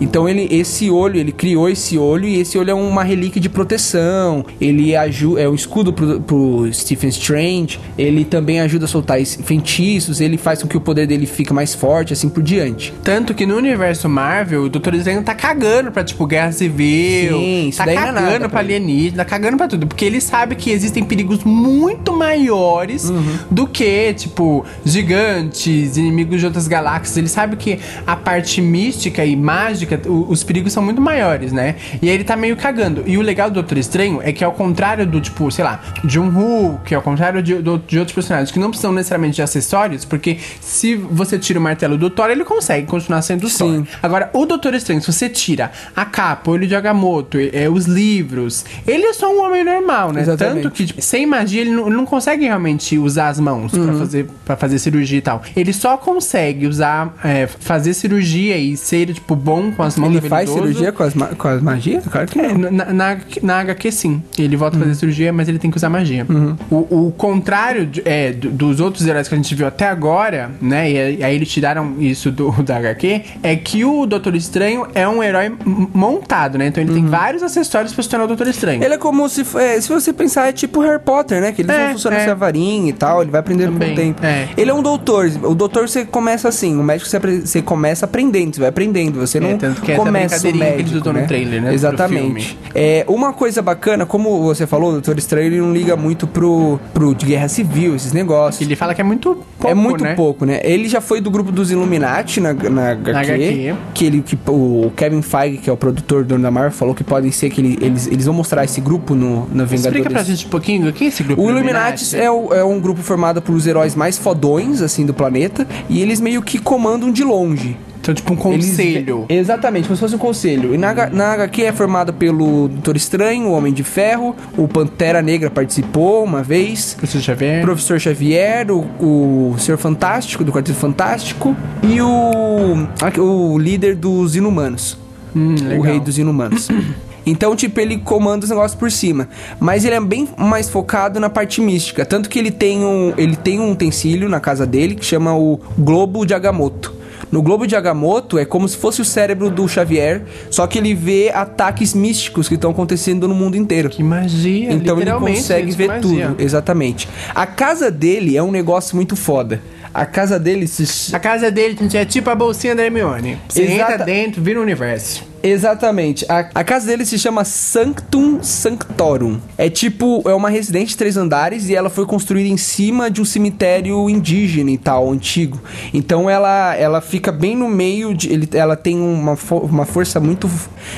Então 0.01 0.29
ele 0.29 0.49
esse 0.51 0.91
olho, 0.91 1.19
ele 1.19 1.33
criou 1.33 1.69
esse 1.69 1.99
olho 1.99 2.27
e 2.27 2.41
esse 2.41 2.59
olho 2.59 2.71
é 2.71 2.75
uma 2.75 3.03
relíquia 3.03 3.41
de 3.41 3.49
proteção. 3.49 4.45
Ele 4.61 4.95
ajuda 4.97 5.41
é 5.41 5.49
um 5.49 5.55
escudo 5.55 5.93
pro, 5.93 6.21
pro 6.21 6.69
Stephen 6.73 7.11
Strange. 7.11 7.79
Ele 7.99 8.25
também 8.25 8.61
ajuda 8.61 8.85
a 8.85 8.89
soltar 8.89 9.19
feitiços, 9.25 10.21
ele 10.21 10.37
faz 10.37 10.63
com 10.63 10.69
que 10.69 10.77
o 10.77 10.81
poder 10.81 11.07
dele 11.07 11.27
fique 11.27 11.53
mais 11.53 11.75
forte, 11.75 12.13
assim 12.13 12.29
por 12.29 12.43
diante. 12.43 12.93
Tanto 13.03 13.35
que 13.35 13.47
no 13.47 13.57
universo 13.57 14.09
Marvel, 14.09 14.65
o 14.65 14.69
Doutor 14.69 14.95
Estranho 14.95 15.23
tá 15.23 15.35
cagando 15.35 15.91
pra, 15.91 16.03
tipo, 16.05 16.27
guerra 16.27 16.53
civil. 16.53 17.39
Sim, 17.39 17.71
tá 17.77 17.87
não 17.87 17.93
é 17.93 17.95
nada 17.97 18.13
cagando 18.21 18.49
pra 18.51 18.61
alienígena, 18.61 19.17
tá 19.19 19.25
cagando 19.25 19.57
pra 19.57 19.69
tudo. 19.69 19.87
Porque 19.87 20.05
ele 20.05 20.21
sabe 20.21 20.55
que 20.55 20.71
existem 20.71 21.05
perigos 21.05 21.45
muito 21.45 22.13
maiores 22.13 23.09
Uhum. 23.09 23.39
do 23.51 23.67
que, 23.67 24.13
tipo, 24.15 24.65
gigantes, 24.85 25.97
inimigos 25.97 26.41
de 26.41 26.47
outras 26.47 26.67
galáxias. 26.69 27.17
Ele 27.17 27.29
sabe 27.29 27.57
que 27.57 27.79
a 28.07 28.17
parte 28.17 28.61
mística 28.61 29.16
e 29.25 29.37
mágica, 29.37 30.01
o- 30.07 30.27
os 30.31 30.43
perigos 30.43 30.73
são 30.73 30.83
muito 30.83 31.01
maiores, 31.01 31.53
né? 31.53 31.77
E 32.03 32.09
aí 32.09 32.15
ele 32.15 32.25
tá 32.25 32.37
meio 32.37 32.57
cagando. 32.57 33.03
E 33.07 33.17
o 33.19 33.23
legal 33.23 33.49
do 33.51 33.55
Doutor 33.55 33.79
Estranho 33.79 34.21
é 34.23 34.33
que 34.33 34.45
ao 34.45 34.53
contrário 34.53 35.07
do, 35.07 35.21
tipo, 35.21 35.51
sei 35.51 35.65
lá, 35.65 35.81
de 36.05 36.19
um 36.19 36.29
Hulk, 36.29 36.95
ao 36.95 37.03
contrário 37.03 37.43
de, 37.43 37.55
do- 37.57 37.79
de 37.79 37.99
outros 37.99 38.15
personagens 38.15 38.51
que 38.51 38.59
não 38.59 38.69
precisam 38.71 38.93
necessariamente 38.93 39.37
de 39.37 39.43
acessórios, 39.43 40.05
porque 40.05 40.39
se 40.61 40.95
você 40.95 41.39
tira 41.39 41.59
o 41.59 41.63
martelo 41.63 41.97
do 41.97 42.11
Thor, 42.11 42.31
ele 42.31 42.45
consegue 42.45 42.87
continuar 42.87 43.23
sendo 43.23 43.47
o 43.47 43.51
Thor. 43.51 43.69
Sim. 43.75 43.87
Agora, 44.03 44.31
o 44.33 44.45
Doutor 44.47 44.75
Estranho, 44.75 45.01
se 45.01 45.13
você 45.13 45.29
tira 45.29 45.71
a 45.95 46.05
capa, 46.05 46.51
o 46.51 46.55
olho 46.55 46.67
de 46.67 46.75
Agamotto, 46.75 47.39
é, 47.53 47.69
os 47.69 47.87
livros, 47.87 48.65
ele 48.87 49.05
é 49.05 49.13
só 49.13 49.33
um 49.35 49.45
homem 49.45 49.65
normal, 49.65 50.13
né? 50.13 50.21
Exatamente. 50.23 50.63
Tanto 50.63 50.75
que, 50.75 50.87
tipo, 50.87 51.01
sem 51.03 51.27
magia, 51.27 51.61
ele 51.61 51.71
não, 51.71 51.87
ele 51.87 51.97
não 51.97 52.07
consegue 52.07 52.45
realmente 52.45 52.99
usar 52.99 53.29
as 53.29 53.41
mãos 53.41 53.73
pra, 53.73 53.81
Uhum. 53.81 53.99
fazer, 53.99 54.27
pra 54.45 54.57
fazer 54.57 54.79
cirurgia 54.79 55.19
e 55.19 55.23
tal. 55.23 55.43
Ele 55.55 55.73
só 55.73 55.97
consegue 55.97 56.67
usar, 56.67 57.15
é, 57.25 57.47
fazer 57.47 57.95
cirurgia 57.95 58.57
e 58.57 58.77
ser, 58.77 59.06
tipo, 59.15 59.35
bom 59.37 59.71
com 59.73 59.83
as 59.83 59.97
mãos 59.97 60.11
Ele 60.15 60.29
faz 60.29 60.49
cirurgia 60.51 60.93
com 60.93 61.03
as, 61.03 61.15
com 61.15 61.49
as 61.49 61.63
magias? 61.63 62.05
Claro 62.07 62.27
que 62.27 62.39
É, 62.41 62.53
não. 62.53 62.71
na, 62.71 62.93
na, 62.93 63.17
na 63.43 63.59
HQ 63.61 63.91
sim. 63.93 64.23
Ele 64.39 64.57
volta 64.57 64.77
a 64.77 64.79
Uhum. 64.79 64.85
fazer 64.87 64.99
cirurgia, 64.99 65.33
mas 65.33 65.49
ele 65.49 65.59
tem 65.59 65.71
que 65.71 65.77
usar 65.77 65.89
magia. 65.89 66.27
O, 66.71 67.07
o 67.07 67.13
contrário 67.17 67.87
de- 67.87 68.03
é, 68.05 68.33
do- 68.33 68.51
dos 68.51 68.81
outros 68.81 69.07
heróis 69.07 69.29
que 69.29 69.35
a 69.35 69.37
gente 69.39 69.55
viu 69.55 69.67
até 69.67 69.87
agora, 69.89 70.51
né? 70.61 70.91
E 70.91 71.25
aí 71.25 71.35
eles 71.35 71.49
tiraram 71.49 71.95
isso 72.01 72.31
do, 72.31 72.51
da 72.63 72.77
HQ, 72.77 73.23
é 73.43 73.57
que 73.57 73.85
o 73.85 74.07
Doutor 74.07 74.35
Estranho 74.35 74.87
é 74.95 75.07
um 75.09 75.23
herói 75.23 75.53
montado, 75.95 76.59
né? 76.59 76.67
Então 76.69 76.83
ele 76.83 76.93
tem 76.93 77.05
vários 77.07 77.43
acessórios 77.43 77.93
pra 77.93 78.03
se 78.03 78.09
tornar 78.09 78.25
o 78.25 78.29
Doutor 78.29 78.49
Estranho. 78.49 78.79
Uhum. 78.81 78.85
Ele 78.85 78.95
é 78.95 78.99
como 78.99 79.29
se... 79.29 79.45
é, 79.59 79.81
se 79.81 79.89
você 79.89 80.13
pensar, 80.13 80.49
é 80.49 80.53
tipo 80.53 80.81
Harry 80.81 80.99
Potter, 81.03 81.41
né? 81.41 81.53
Que 81.53 81.63
ele 81.63 81.73
É, 81.73 81.87
não 81.87 81.93
funciona 81.93 82.17
é. 82.17 82.21
sem 82.21 82.31
a 82.31 82.35
varinha 82.35 82.91
e 82.91 82.93
tal. 82.93 83.23
Ele 83.23 83.31
vai 83.31 83.41
aprendendo 83.41 83.79
com 83.79 83.85
o 83.85 83.95
tempo. 83.95 84.25
é. 84.25 84.49
Ele 84.57 84.71
é 84.71 84.75
um 84.75 84.83
doutor. 84.83 85.31
O 85.43 85.55
doutor 85.55 85.89
você 85.89 86.05
começa 86.05 86.49
assim. 86.49 86.79
O 86.79 86.83
médico 86.83 87.09
você, 87.09 87.19
você 87.19 87.63
começa 87.63 88.05
aprendendo. 88.05 88.55
Você 88.55 88.61
vai 88.61 88.69
aprendendo. 88.69 88.96
Você 89.13 89.39
não 89.39 89.51
É, 89.51 89.55
tanto 89.57 89.83
que 89.83 89.95
começa 89.95 90.49
o 90.49 90.55
médico, 90.57 90.99
usam 90.99 91.13
no 91.13 91.21
né? 91.21 91.27
trailer, 91.27 91.63
né, 91.63 91.75
Exatamente. 91.75 92.59
É, 92.75 93.05
uma 93.09 93.33
coisa 93.33 93.61
bacana, 93.63 94.07
como 94.07 94.43
você 94.43 94.67
falou, 94.67 94.89
o 94.91 94.93
Doutor 94.93 95.19
Estranho 95.19 95.47
ele 95.47 95.61
não 95.61 95.73
liga 95.73 95.97
muito 95.97 96.27
pro, 96.27 96.79
pro 96.95 97.15
de 97.15 97.27
guerra 97.27 97.49
civil, 97.49 97.95
esses 97.97 98.13
negócios. 98.13 98.61
Ele 98.67 98.75
fala 98.77 98.95
que 98.95 99.01
é 99.01 99.05
muito 99.05 99.37
pouco, 99.59 99.69
é 99.71 99.75
muito 99.75 100.05
né? 100.05 100.15
pouco, 100.15 100.45
né? 100.45 100.61
Ele 100.65 100.89
já 100.89 101.01
foi 101.01 101.21
do 101.21 101.31
grupo 101.31 101.53
dos 101.53 101.71
Illuminati 101.71 102.41
na, 102.41 102.53
na, 102.53 102.91
HQ, 102.93 103.11
HQ. 103.33 103.75
Que 103.95 104.05
ele, 104.07 104.23
que 104.23 104.39
o 104.49 104.91
Kevin 104.97 105.23
Feige, 105.23 105.59
que 105.59 105.71
é 105.71 105.73
o 105.73 105.77
produtor 105.77 106.23
do 106.25 106.29
dono 106.31 106.43
da 106.43 106.51
Marvel, 106.51 106.73
falou 106.73 106.95
que 106.95 107.05
podem 107.05 107.31
ser 107.31 107.51
que 107.51 107.61
ele- 107.61 107.79
eles, 107.81 108.07
eles 108.07 108.25
vão 108.27 108.35
mostrar 108.35 108.65
esse 108.65 108.81
grupo 108.81 109.15
no, 109.15 109.41
no 109.47 109.67
Vingadores. 109.67 109.85
Explica 109.85 110.11
pra 110.11 110.23
gente 110.23 110.47
um 110.47 110.51
pouquinho 110.51 110.89
o 110.89 110.93
que 110.93 111.05
é 111.05 111.09
esse 111.09 111.23
grupo 111.23 111.43
O 111.43 111.51
Illuminati 111.51 112.17
é, 112.17 112.31
o- 112.31 112.53
é 112.53 112.65
um 112.65 112.81
grupo 112.81 113.03
formado 113.03 113.41
pelos 113.43 113.67
heróis 113.67 113.95
mais 113.95 114.17
fodões, 114.19 114.81
assim, 114.83 115.05
do 115.07 115.15
planeta. 115.15 115.67
E 115.89 116.01
eles 116.01 116.21
meio 116.21 116.43
que 116.43 116.59
comandam 116.59 117.11
de 117.13 117.25
longe. 117.25 117.77
Então, 118.07 118.15
tipo, 118.15 118.33
um 118.49 118.53
Eles- 118.53 118.69
conselho. 118.71 119.25
exatamente, 119.29 119.89
como 119.89 119.97
se 119.97 120.01
fosse 120.01 120.15
um 120.15 120.19
conselho. 120.19 120.73
E 120.73 120.79
na, 120.79 120.95
na 121.11 121.33
HQ 121.33 121.63
é 121.65 121.73
formado 121.73 122.13
pelo 122.13 122.69
Doutor 122.69 122.95
Estranho, 122.97 123.49
o 123.49 123.53
Homem 123.53 123.73
de 123.73 123.83
Ferro, 123.83 124.37
o 124.57 124.69
Pantera 124.69 125.21
Negra 125.21 125.51
participou 125.51 126.23
uma 126.23 126.41
vez. 126.41 126.95
Professor 126.95 127.21
Xavier. 127.21 127.63
Professor 127.63 127.99
Xavier, 128.01 128.71
o, 128.71 128.85
o 129.01 129.57
Senhor 129.59 129.77
Fantástico, 129.77 130.45
do 130.45 130.53
Quarteto 130.53 130.79
Fantástico, 130.79 131.57
e 131.83 132.01
o, 132.01 132.87
o 133.19 133.59
líder 133.59 133.97
dos 133.97 134.37
Inumanos. 134.37 134.97
Hum, 135.35 135.57
o 135.77 135.81
rei 135.81 135.99
dos 135.99 136.17
Inumanos. 136.17 136.69
Então, 137.29 137.57
tipo, 137.57 137.81
ele 137.81 137.99
comanda 137.99 138.45
os 138.45 138.51
negócios 138.51 138.79
por 138.79 138.89
cima. 138.89 139.29
Mas 139.59 139.85
ele 139.85 139.97
é 139.97 140.01
bem 140.01 140.29
mais 140.39 140.71
focado 140.71 141.19
na 141.19 141.29
parte 141.29 141.61
mística. 141.61 142.07
Tanto 142.07 142.29
que 142.29 142.39
ele 142.39 142.53
tem 142.53 142.85
um, 142.85 143.13
ele 143.19 143.35
tem 143.35 143.59
um 143.59 143.73
utensílio 143.73 144.29
na 144.29 144.39
casa 144.39 144.65
dele 144.65 144.95
que 144.95 145.05
chama 145.05 145.37
o 145.37 145.59
Globo 145.77 146.25
de 146.25 146.33
Agamotto. 146.35 146.95
No 147.31 147.43
Globo 147.43 147.67
de 147.67 147.75
Agamotto 147.75 148.39
é 148.39 148.45
como 148.45 148.69
se 148.69 148.77
fosse 148.77 149.01
o 149.01 149.05
cérebro 149.05 149.51
do 149.51 149.67
Xavier, 149.69 150.23
só 150.51 150.67
que 150.67 150.79
ele 150.79 150.95
vê 150.95 151.31
ataques 151.35 151.93
místicos 151.95 152.49
que 152.49 152.55
estão 152.55 152.71
acontecendo 152.71 153.27
no 153.27 153.35
mundo 153.35 153.57
inteiro. 153.57 153.89
Que 153.91 154.03
magia, 154.03 154.73
Então 154.73 155.01
ele 155.01 155.11
consegue 155.13 155.71
gente, 155.73 155.77
ver 155.77 156.01
tudo, 156.01 156.37
exatamente. 156.39 157.09
A 157.35 157.47
casa 157.47 157.91
dele 157.91 158.37
é 158.37 158.43
um 158.43 158.51
negócio 158.51 158.95
muito 158.97 159.17
foda. 159.17 159.61
A 159.93 160.05
casa 160.05 160.39
dele 160.39 160.67
se 160.67 161.15
A 161.15 161.19
casa 161.19 161.51
dele, 161.51 161.75
gente, 161.81 161.97
é 161.97 162.05
tipo 162.05 162.29
a 162.29 162.35
bolsinha 162.35 162.75
da 162.75 162.85
Hermione. 162.85 163.39
Você 163.49 163.63
Exata- 163.63 163.93
entra 163.95 164.05
dentro, 164.05 164.43
vira 164.43 164.61
o 164.61 164.63
universo. 164.63 165.25
Exatamente. 165.49 166.25
A, 166.29 166.49
a 166.55 166.65
casa 166.65 166.87
dele 166.87 167.05
se 167.05 167.19
chama 167.19 167.45
Sanctum 167.45 168.43
Sanctorum. 168.43 169.39
É 169.57 169.69
tipo, 169.71 170.23
é 170.27 170.35
uma 170.35 170.49
residência 170.51 170.89
de 170.89 170.97
três 170.97 171.17
andares 171.17 171.69
e 171.69 171.75
ela 171.75 171.89
foi 171.91 172.05
construída 172.07 172.49
em 172.49 172.57
cima 172.57 173.11
de 173.11 173.21
um 173.21 173.25
cemitério 173.25 174.09
indígena 174.11 174.71
e 174.71 174.79
tal, 174.79 175.11
antigo. 175.11 175.61
Então 175.95 176.29
ela, 176.29 176.75
ela 176.75 177.01
fica 177.01 177.31
bem 177.33 177.57
no 177.57 177.69
meio 177.69 178.15
de. 178.15 178.33
Ele, 178.33 178.49
ela 178.53 178.77
tem 178.77 178.99
uma, 179.01 179.37
fo- 179.37 179.59
uma 179.59 179.85
força 179.85 180.19
muito. 180.21 180.51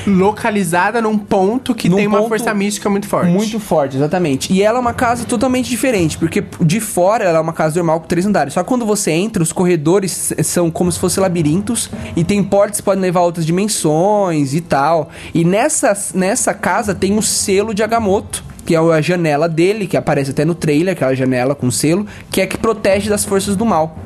Localizada 0.05 1.01
num 1.01 1.17
ponto 1.17 1.73
que 1.75 1.89
Num 1.89 1.95
tem 1.97 2.07
uma 2.07 2.27
força 2.27 2.53
mística 2.53 2.89
muito 2.89 3.07
forte. 3.07 3.29
Muito 3.31 3.59
forte, 3.59 3.95
exatamente. 3.97 4.51
E 4.51 4.61
ela 4.61 4.77
é 4.77 4.81
uma 4.81 4.93
casa 4.93 5.25
totalmente 5.25 5.69
diferente, 5.69 6.17
porque 6.17 6.43
de 6.61 6.79
fora 6.79 7.23
ela 7.25 7.37
é 7.37 7.41
uma 7.41 7.53
casa 7.53 7.75
normal 7.75 7.99
com 8.01 8.07
três 8.07 8.25
andares. 8.25 8.53
Só 8.53 8.63
que 8.63 8.67
quando 8.69 8.85
você 8.85 9.11
entra, 9.11 9.41
os 9.43 9.51
corredores 9.53 10.33
são 10.43 10.69
como 10.71 10.91
se 10.91 10.99
fossem 10.99 11.21
labirintos 11.21 11.89
e 12.15 12.23
tem 12.23 12.43
portas 12.43 12.79
que 12.79 12.83
podem 12.85 13.01
levar 13.01 13.19
a 13.21 13.23
outras 13.23 13.45
dimensões 13.45 14.38
e 14.53 14.61
tal. 14.61 15.09
E 15.33 15.43
nessa, 15.43 15.95
nessa 16.13 16.53
casa 16.53 16.95
tem 16.95 17.17
o 17.17 17.21
selo 17.21 17.73
de 17.73 17.83
Agamotto. 17.83 18.43
Que 18.65 18.75
é 18.75 18.77
a 18.77 19.01
janela 19.01 19.49
dele, 19.49 19.87
que 19.87 19.97
aparece 19.97 20.29
até 20.29 20.45
no 20.45 20.53
trailer, 20.53 20.93
aquela 20.93 21.15
janela 21.15 21.55
com 21.55 21.71
selo, 21.71 22.05
que 22.29 22.39
é 22.39 22.45
que 22.45 22.55
protege 22.55 23.09
das 23.09 23.25
forças 23.25 23.55
do 23.55 23.65
mal. 23.65 23.97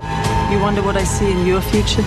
You 0.51 0.59
wonder 0.59 0.85
what 0.85 0.97
I 0.97 1.05
see 1.05 1.29
in 1.29 1.47
your 1.49 1.61
future? 1.61 2.05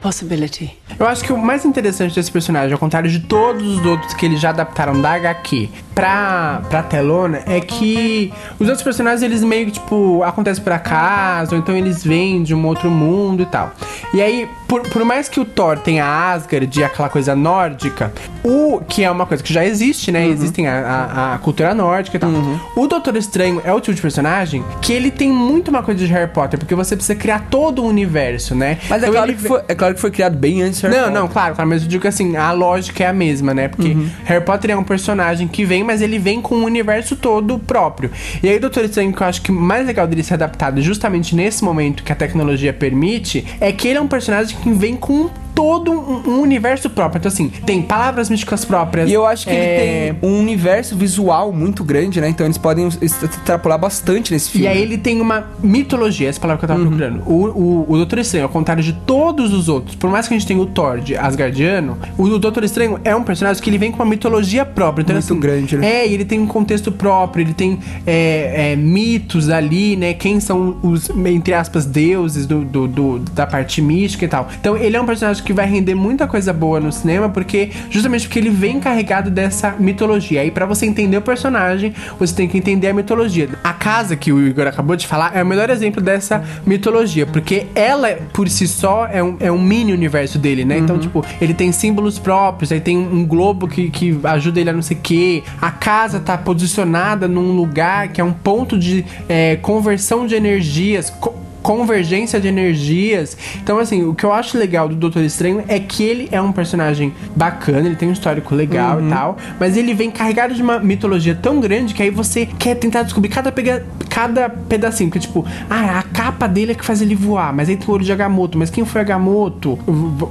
Possibility. 0.00 0.70
Eu 0.98 1.06
acho 1.06 1.24
que 1.24 1.32
o 1.32 1.38
mais 1.38 1.64
interessante 1.64 2.14
desse 2.14 2.30
personagem, 2.30 2.72
ao 2.74 2.78
contrário 2.78 3.10
de 3.10 3.20
todos 3.20 3.78
os 3.78 3.86
outros 3.86 4.12
que 4.12 4.26
eles 4.26 4.38
já 4.38 4.50
adaptaram 4.50 5.00
da 5.00 5.12
HQ 5.12 5.68
pra, 5.94 6.60
pra 6.68 6.82
telona 6.82 7.42
é 7.46 7.58
que 7.58 8.30
os 8.58 8.68
outros 8.68 8.82
personagens, 8.82 9.22
eles 9.22 9.42
meio 9.42 9.64
que, 9.64 9.72
tipo, 9.72 10.22
acontecem 10.22 10.62
por 10.62 10.74
acaso, 10.74 11.54
ou 11.54 11.58
então 11.58 11.74
eles 11.74 12.04
vêm 12.04 12.42
de 12.42 12.54
um 12.54 12.66
outro 12.66 12.90
mundo 12.90 13.42
e 13.42 13.46
tal. 13.46 13.72
E 14.12 14.20
aí, 14.20 14.46
por, 14.74 14.88
por 14.88 15.04
mais 15.04 15.28
que 15.28 15.38
o 15.38 15.44
Thor 15.44 15.78
tenha 15.78 16.04
Asgard 16.04 16.80
e 16.80 16.82
aquela 16.82 17.08
coisa 17.08 17.36
nórdica, 17.36 18.12
o 18.42 18.80
que 18.80 19.04
é 19.04 19.10
uma 19.10 19.24
coisa 19.24 19.40
que 19.40 19.52
já 19.52 19.64
existe, 19.64 20.10
né? 20.10 20.26
Existem 20.26 20.66
a, 20.66 20.80
a, 20.80 21.34
a 21.34 21.38
cultura 21.38 21.72
nórdica 21.72 22.16
e 22.16 22.20
tal. 22.20 22.30
O 22.74 22.88
Doutor 22.88 23.16
Estranho 23.16 23.62
é 23.64 23.72
o 23.72 23.80
tipo 23.80 23.94
de 23.94 24.02
personagem 24.02 24.64
que 24.82 24.92
ele 24.92 25.12
tem 25.12 25.30
muito 25.30 25.68
uma 25.68 25.80
coisa 25.80 26.04
de 26.04 26.12
Harry 26.12 26.28
Potter, 26.28 26.58
porque 26.58 26.74
você 26.74 26.96
precisa 26.96 27.14
criar 27.14 27.46
todo 27.48 27.82
o 27.82 27.86
universo, 27.86 28.56
né? 28.56 28.78
Mas 28.90 29.04
é, 29.04 29.06
Então 29.06 29.12
claro 29.12 29.30
ele 29.30 29.38
que 29.40 29.46
foi, 29.46 29.62
é 29.68 29.74
claro 29.76 29.94
que 29.94 30.00
foi 30.00 30.10
criado 30.10 30.36
bem 30.36 30.62
antes 30.62 30.80
Harry 30.80 30.92
não, 30.92 31.04
Potter. 31.04 31.20
não, 31.20 31.28
claro, 31.28 31.54
claro, 31.54 31.70
mas 31.70 31.82
eu 31.82 31.88
digo 31.88 32.02
que 32.02 32.08
assim, 32.08 32.36
a 32.36 32.50
lógica 32.50 33.04
é 33.04 33.06
a 33.06 33.12
mesma, 33.12 33.54
né? 33.54 33.68
Porque 33.68 33.96
Harry 34.24 34.44
Potter 34.44 34.72
é 34.72 34.76
um 34.76 34.82
personagem 34.82 35.46
que 35.46 35.64
vem, 35.64 35.84
mas 35.84 36.02
ele 36.02 36.18
vem 36.18 36.42
com 36.42 36.56
o 36.56 36.64
universo 36.64 37.14
todo 37.14 37.60
próprio. 37.60 38.10
E 38.42 38.48
aí, 38.48 38.56
o 38.56 38.60
Doutor 38.60 38.84
Estranho, 38.84 39.12
que 39.12 39.22
eu 39.22 39.26
acho 39.26 39.40
que 39.40 39.52
mais 39.52 39.86
legal 39.86 40.04
dele 40.08 40.24
ser 40.24 40.34
adaptado 40.34 40.82
justamente 40.82 41.36
nesse 41.36 41.62
momento 41.62 42.02
que 42.02 42.10
a 42.10 42.16
tecnologia 42.16 42.72
permite, 42.72 43.46
é 43.60 43.70
que 43.70 43.86
ele 43.86 43.98
é 43.98 44.00
um 44.00 44.08
personagem 44.08 44.56
que 44.58 44.63
vem 44.72 44.96
com 44.96 45.28
todo 45.54 45.92
um, 45.92 46.22
um 46.30 46.40
universo 46.40 46.90
próprio. 46.90 47.18
Então, 47.18 47.30
assim, 47.30 47.48
tem 47.48 47.80
palavras 47.82 48.28
místicas 48.28 48.64
próprias. 48.64 49.08
E 49.08 49.12
eu 49.12 49.24
acho 49.24 49.46
que 49.46 49.52
é, 49.52 50.06
ele 50.08 50.14
tem 50.20 50.30
um 50.30 50.38
universo 50.40 50.96
visual 50.96 51.52
muito 51.52 51.84
grande, 51.84 52.20
né? 52.20 52.28
Então 52.28 52.46
eles 52.46 52.58
podem 52.58 52.86
extra- 53.00 53.28
extrapolar 53.28 53.78
bastante 53.78 54.32
nesse 54.32 54.50
filme. 54.50 54.66
E 54.66 54.68
aí 54.68 54.80
ele 54.82 54.98
tem 54.98 55.20
uma 55.20 55.44
mitologia, 55.62 56.28
essa 56.28 56.40
palavra 56.40 56.58
que 56.58 56.64
eu 56.64 56.68
tava 56.76 56.80
procurando. 56.80 57.22
O, 57.26 57.44
o, 57.46 57.86
o 57.92 57.96
Doutor 57.96 58.18
Estranho, 58.18 58.44
ao 58.46 58.50
contrário 58.50 58.82
de 58.82 58.92
todos 58.92 59.52
os 59.52 59.68
outros, 59.68 59.94
por 59.96 60.10
mais 60.10 60.26
que 60.26 60.34
a 60.34 60.38
gente 60.38 60.46
tenha 60.46 60.60
o 60.60 60.66
Thor 60.66 61.00
de 61.00 61.16
Asgardiano, 61.16 61.98
o, 62.18 62.24
o 62.24 62.38
Doutor 62.38 62.64
Estranho 62.64 62.98
é 63.04 63.14
um 63.14 63.22
personagem 63.22 63.62
que 63.62 63.70
ele 63.70 63.78
vem 63.78 63.90
com 63.90 63.98
uma 63.98 64.08
mitologia 64.10 64.64
própria. 64.64 65.02
Então, 65.02 65.14
Muito 65.14 65.24
assim, 65.32 65.40
grande, 65.40 65.76
né? 65.76 65.86
É, 66.02 66.08
e 66.08 66.14
ele 66.14 66.24
tem 66.24 66.40
um 66.40 66.46
contexto 66.46 66.90
próprio, 66.90 67.42
ele 67.44 67.54
tem 67.54 67.78
é, 68.06 68.72
é, 68.72 68.76
mitos 68.76 69.48
ali, 69.50 69.96
né? 69.96 70.14
Quem 70.14 70.40
são 70.40 70.76
os, 70.82 71.10
entre 71.10 71.54
aspas, 71.54 71.84
deuses 71.86 72.46
do, 72.46 72.64
do- 72.64 72.88
do- 72.88 73.18
da 73.18 73.46
parte 73.46 73.80
mística 73.80 74.24
e 74.24 74.28
tal. 74.28 74.48
Então 74.60 74.76
ele 74.76 74.96
é 74.96 75.00
um 75.00 75.06
personagem 75.06 75.43
que 75.44 75.52
vai 75.52 75.66
render 75.66 75.94
muita 75.94 76.26
coisa 76.26 76.52
boa 76.52 76.80
no 76.80 76.90
cinema, 76.92 77.28
porque 77.28 77.70
justamente 77.90 78.26
porque 78.26 78.38
ele 78.38 78.50
vem 78.50 78.80
carregado 78.80 79.30
dessa 79.30 79.74
mitologia. 79.78 80.40
Aí 80.40 80.50
pra 80.50 80.66
você 80.66 80.86
entender 80.86 81.16
o 81.16 81.22
personagem, 81.22 81.92
você 82.18 82.34
tem 82.34 82.48
que 82.48 82.56
entender 82.58 82.88
a 82.88 82.94
mitologia. 82.94 83.48
A 83.62 83.72
casa 83.72 84.16
que 84.16 84.32
o 84.32 84.46
Igor 84.46 84.66
acabou 84.66 84.96
de 84.96 85.06
falar 85.06 85.32
é 85.36 85.42
o 85.42 85.46
melhor 85.46 85.70
exemplo 85.70 86.00
dessa 86.00 86.42
mitologia, 86.66 87.26
porque 87.26 87.66
ela 87.74 88.08
por 88.32 88.48
si 88.48 88.66
só 88.66 89.06
é 89.06 89.22
um, 89.22 89.36
é 89.40 89.50
um 89.52 89.60
mini 89.60 89.92
universo 89.92 90.38
dele, 90.38 90.64
né? 90.64 90.78
Então, 90.78 90.98
tipo, 90.98 91.24
ele 91.40 91.54
tem 91.54 91.70
símbolos 91.72 92.18
próprios, 92.18 92.72
aí 92.72 92.80
tem 92.80 92.96
um 92.96 93.24
globo 93.26 93.68
que, 93.68 93.90
que 93.90 94.18
ajuda 94.24 94.60
ele 94.60 94.70
a 94.70 94.72
não 94.72 94.82
sei 94.82 94.96
o 94.96 95.00
quê. 95.00 95.42
A 95.60 95.70
casa 95.70 96.18
tá 96.20 96.36
posicionada 96.38 97.28
num 97.28 97.52
lugar 97.52 98.08
que 98.08 98.20
é 98.20 98.24
um 98.24 98.32
ponto 98.32 98.78
de 98.78 99.04
é, 99.28 99.56
conversão 99.56 100.26
de 100.26 100.34
energias. 100.34 101.10
co- 101.10 101.34
convergência 101.64 102.38
de 102.38 102.46
energias. 102.46 103.38
Então, 103.62 103.78
assim, 103.78 104.04
o 104.04 104.14
que 104.14 104.22
eu 104.22 104.34
acho 104.34 104.58
legal 104.58 104.86
do 104.86 104.94
Doutor 104.94 105.24
Estranho 105.24 105.64
é 105.66 105.80
que 105.80 106.02
ele 106.04 106.28
é 106.30 106.40
um 106.40 106.52
personagem 106.52 107.14
bacana, 107.34 107.86
ele 107.86 107.96
tem 107.96 108.06
um 108.06 108.12
histórico 108.12 108.54
legal 108.54 109.00
e 109.00 109.08
tal, 109.08 109.38
mas 109.58 109.74
ele 109.74 109.94
vem 109.94 110.10
carregado 110.10 110.52
de 110.52 110.62
uma 110.62 110.78
mitologia 110.78 111.34
tão 111.34 111.60
grande 111.60 111.94
que 111.94 112.02
aí 112.02 112.10
você 112.10 112.44
quer 112.44 112.74
tentar 112.74 113.02
descobrir 113.02 113.30
cada, 113.30 113.50
pega, 113.50 113.82
cada 114.10 114.50
pedacinho. 114.50 115.08
Porque, 115.08 115.20
tipo, 115.20 115.42
ah, 115.70 116.00
a 116.00 116.02
capa 116.02 116.46
dele 116.46 116.72
é 116.72 116.74
que 116.74 116.84
faz 116.84 117.00
ele 117.00 117.14
voar, 117.14 117.54
mas 117.54 117.70
aí 117.70 117.78
tem 117.78 117.88
o 117.88 117.92
olho 117.92 118.04
de 118.04 118.12
Agamotto, 118.12 118.58
mas 118.58 118.68
quem 118.68 118.84
foi 118.84 119.00
Agamotto? 119.00 119.78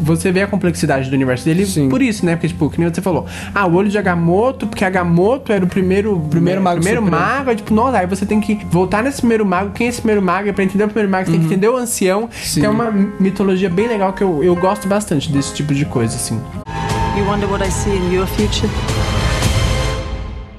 Você 0.02 0.32
vê 0.32 0.44
a 0.44 0.48
complexidade 0.48 1.10
do 1.10 1.16
universo 1.16 1.46
dele 1.46 1.66
Sim. 1.66 1.90
por 1.90 2.00
isso, 2.00 2.24
né? 2.24 2.36
Porque, 2.36 2.50
tipo, 2.50 2.70
que 2.70 2.80
nem 2.80 2.94
você 2.94 3.02
falou, 3.02 3.26
ah, 3.56 3.66
o 3.66 3.74
olho 3.74 3.90
de 3.90 3.98
Agamotto, 3.98 4.68
porque 4.68 4.86
Agamotto 4.86 5.52
era 5.52 5.66
o 5.66 5.68
primeiro, 5.68 6.20
Primeiro 6.30 6.62
mago 6.62 6.80
primeiro 6.80 7.02
mago, 7.02 7.50
aí, 7.50 7.56
tipo, 7.56 7.74
nossa, 7.74 7.98
aí 7.98 8.06
você 8.06 8.24
tem 8.24 8.40
que 8.40 8.64
voltar 8.70 9.02
nesse 9.02 9.18
primeiro 9.18 9.44
mago, 9.44 9.72
quem 9.72 9.88
é 9.88 9.90
esse 9.90 10.00
primeiro 10.00 10.22
mago? 10.22 10.48
E 10.48 10.54
pra 10.54 10.64
entender 10.64 10.84
o 10.84 10.88
primeiro 10.88 11.10
mago, 11.10 11.23
você 11.26 11.32
tem 11.32 11.40
que 11.40 11.46
entender 11.48 11.70
o 11.70 11.78
ancião. 11.78 12.30
Sim. 12.32 12.62
Tem 12.62 12.70
uma 12.70 12.92
mitologia 12.92 13.70
bem 13.70 13.88
legal 13.88 14.14
que 14.14 14.24
eu, 14.24 14.44
eu 14.44 14.56
gosto 14.56 14.88
bastante 14.88 15.32
desse 15.32 15.54
tipo 15.54 15.74
de 15.74 15.86
coisa, 15.86 16.16
assim. 16.16 16.42
You 17.18 17.26
wonder 17.26 17.50
what 17.50 17.64
I 17.66 17.72
see 17.72 17.96
in 17.96 18.14
your 18.14 18.28
future? 18.28 18.70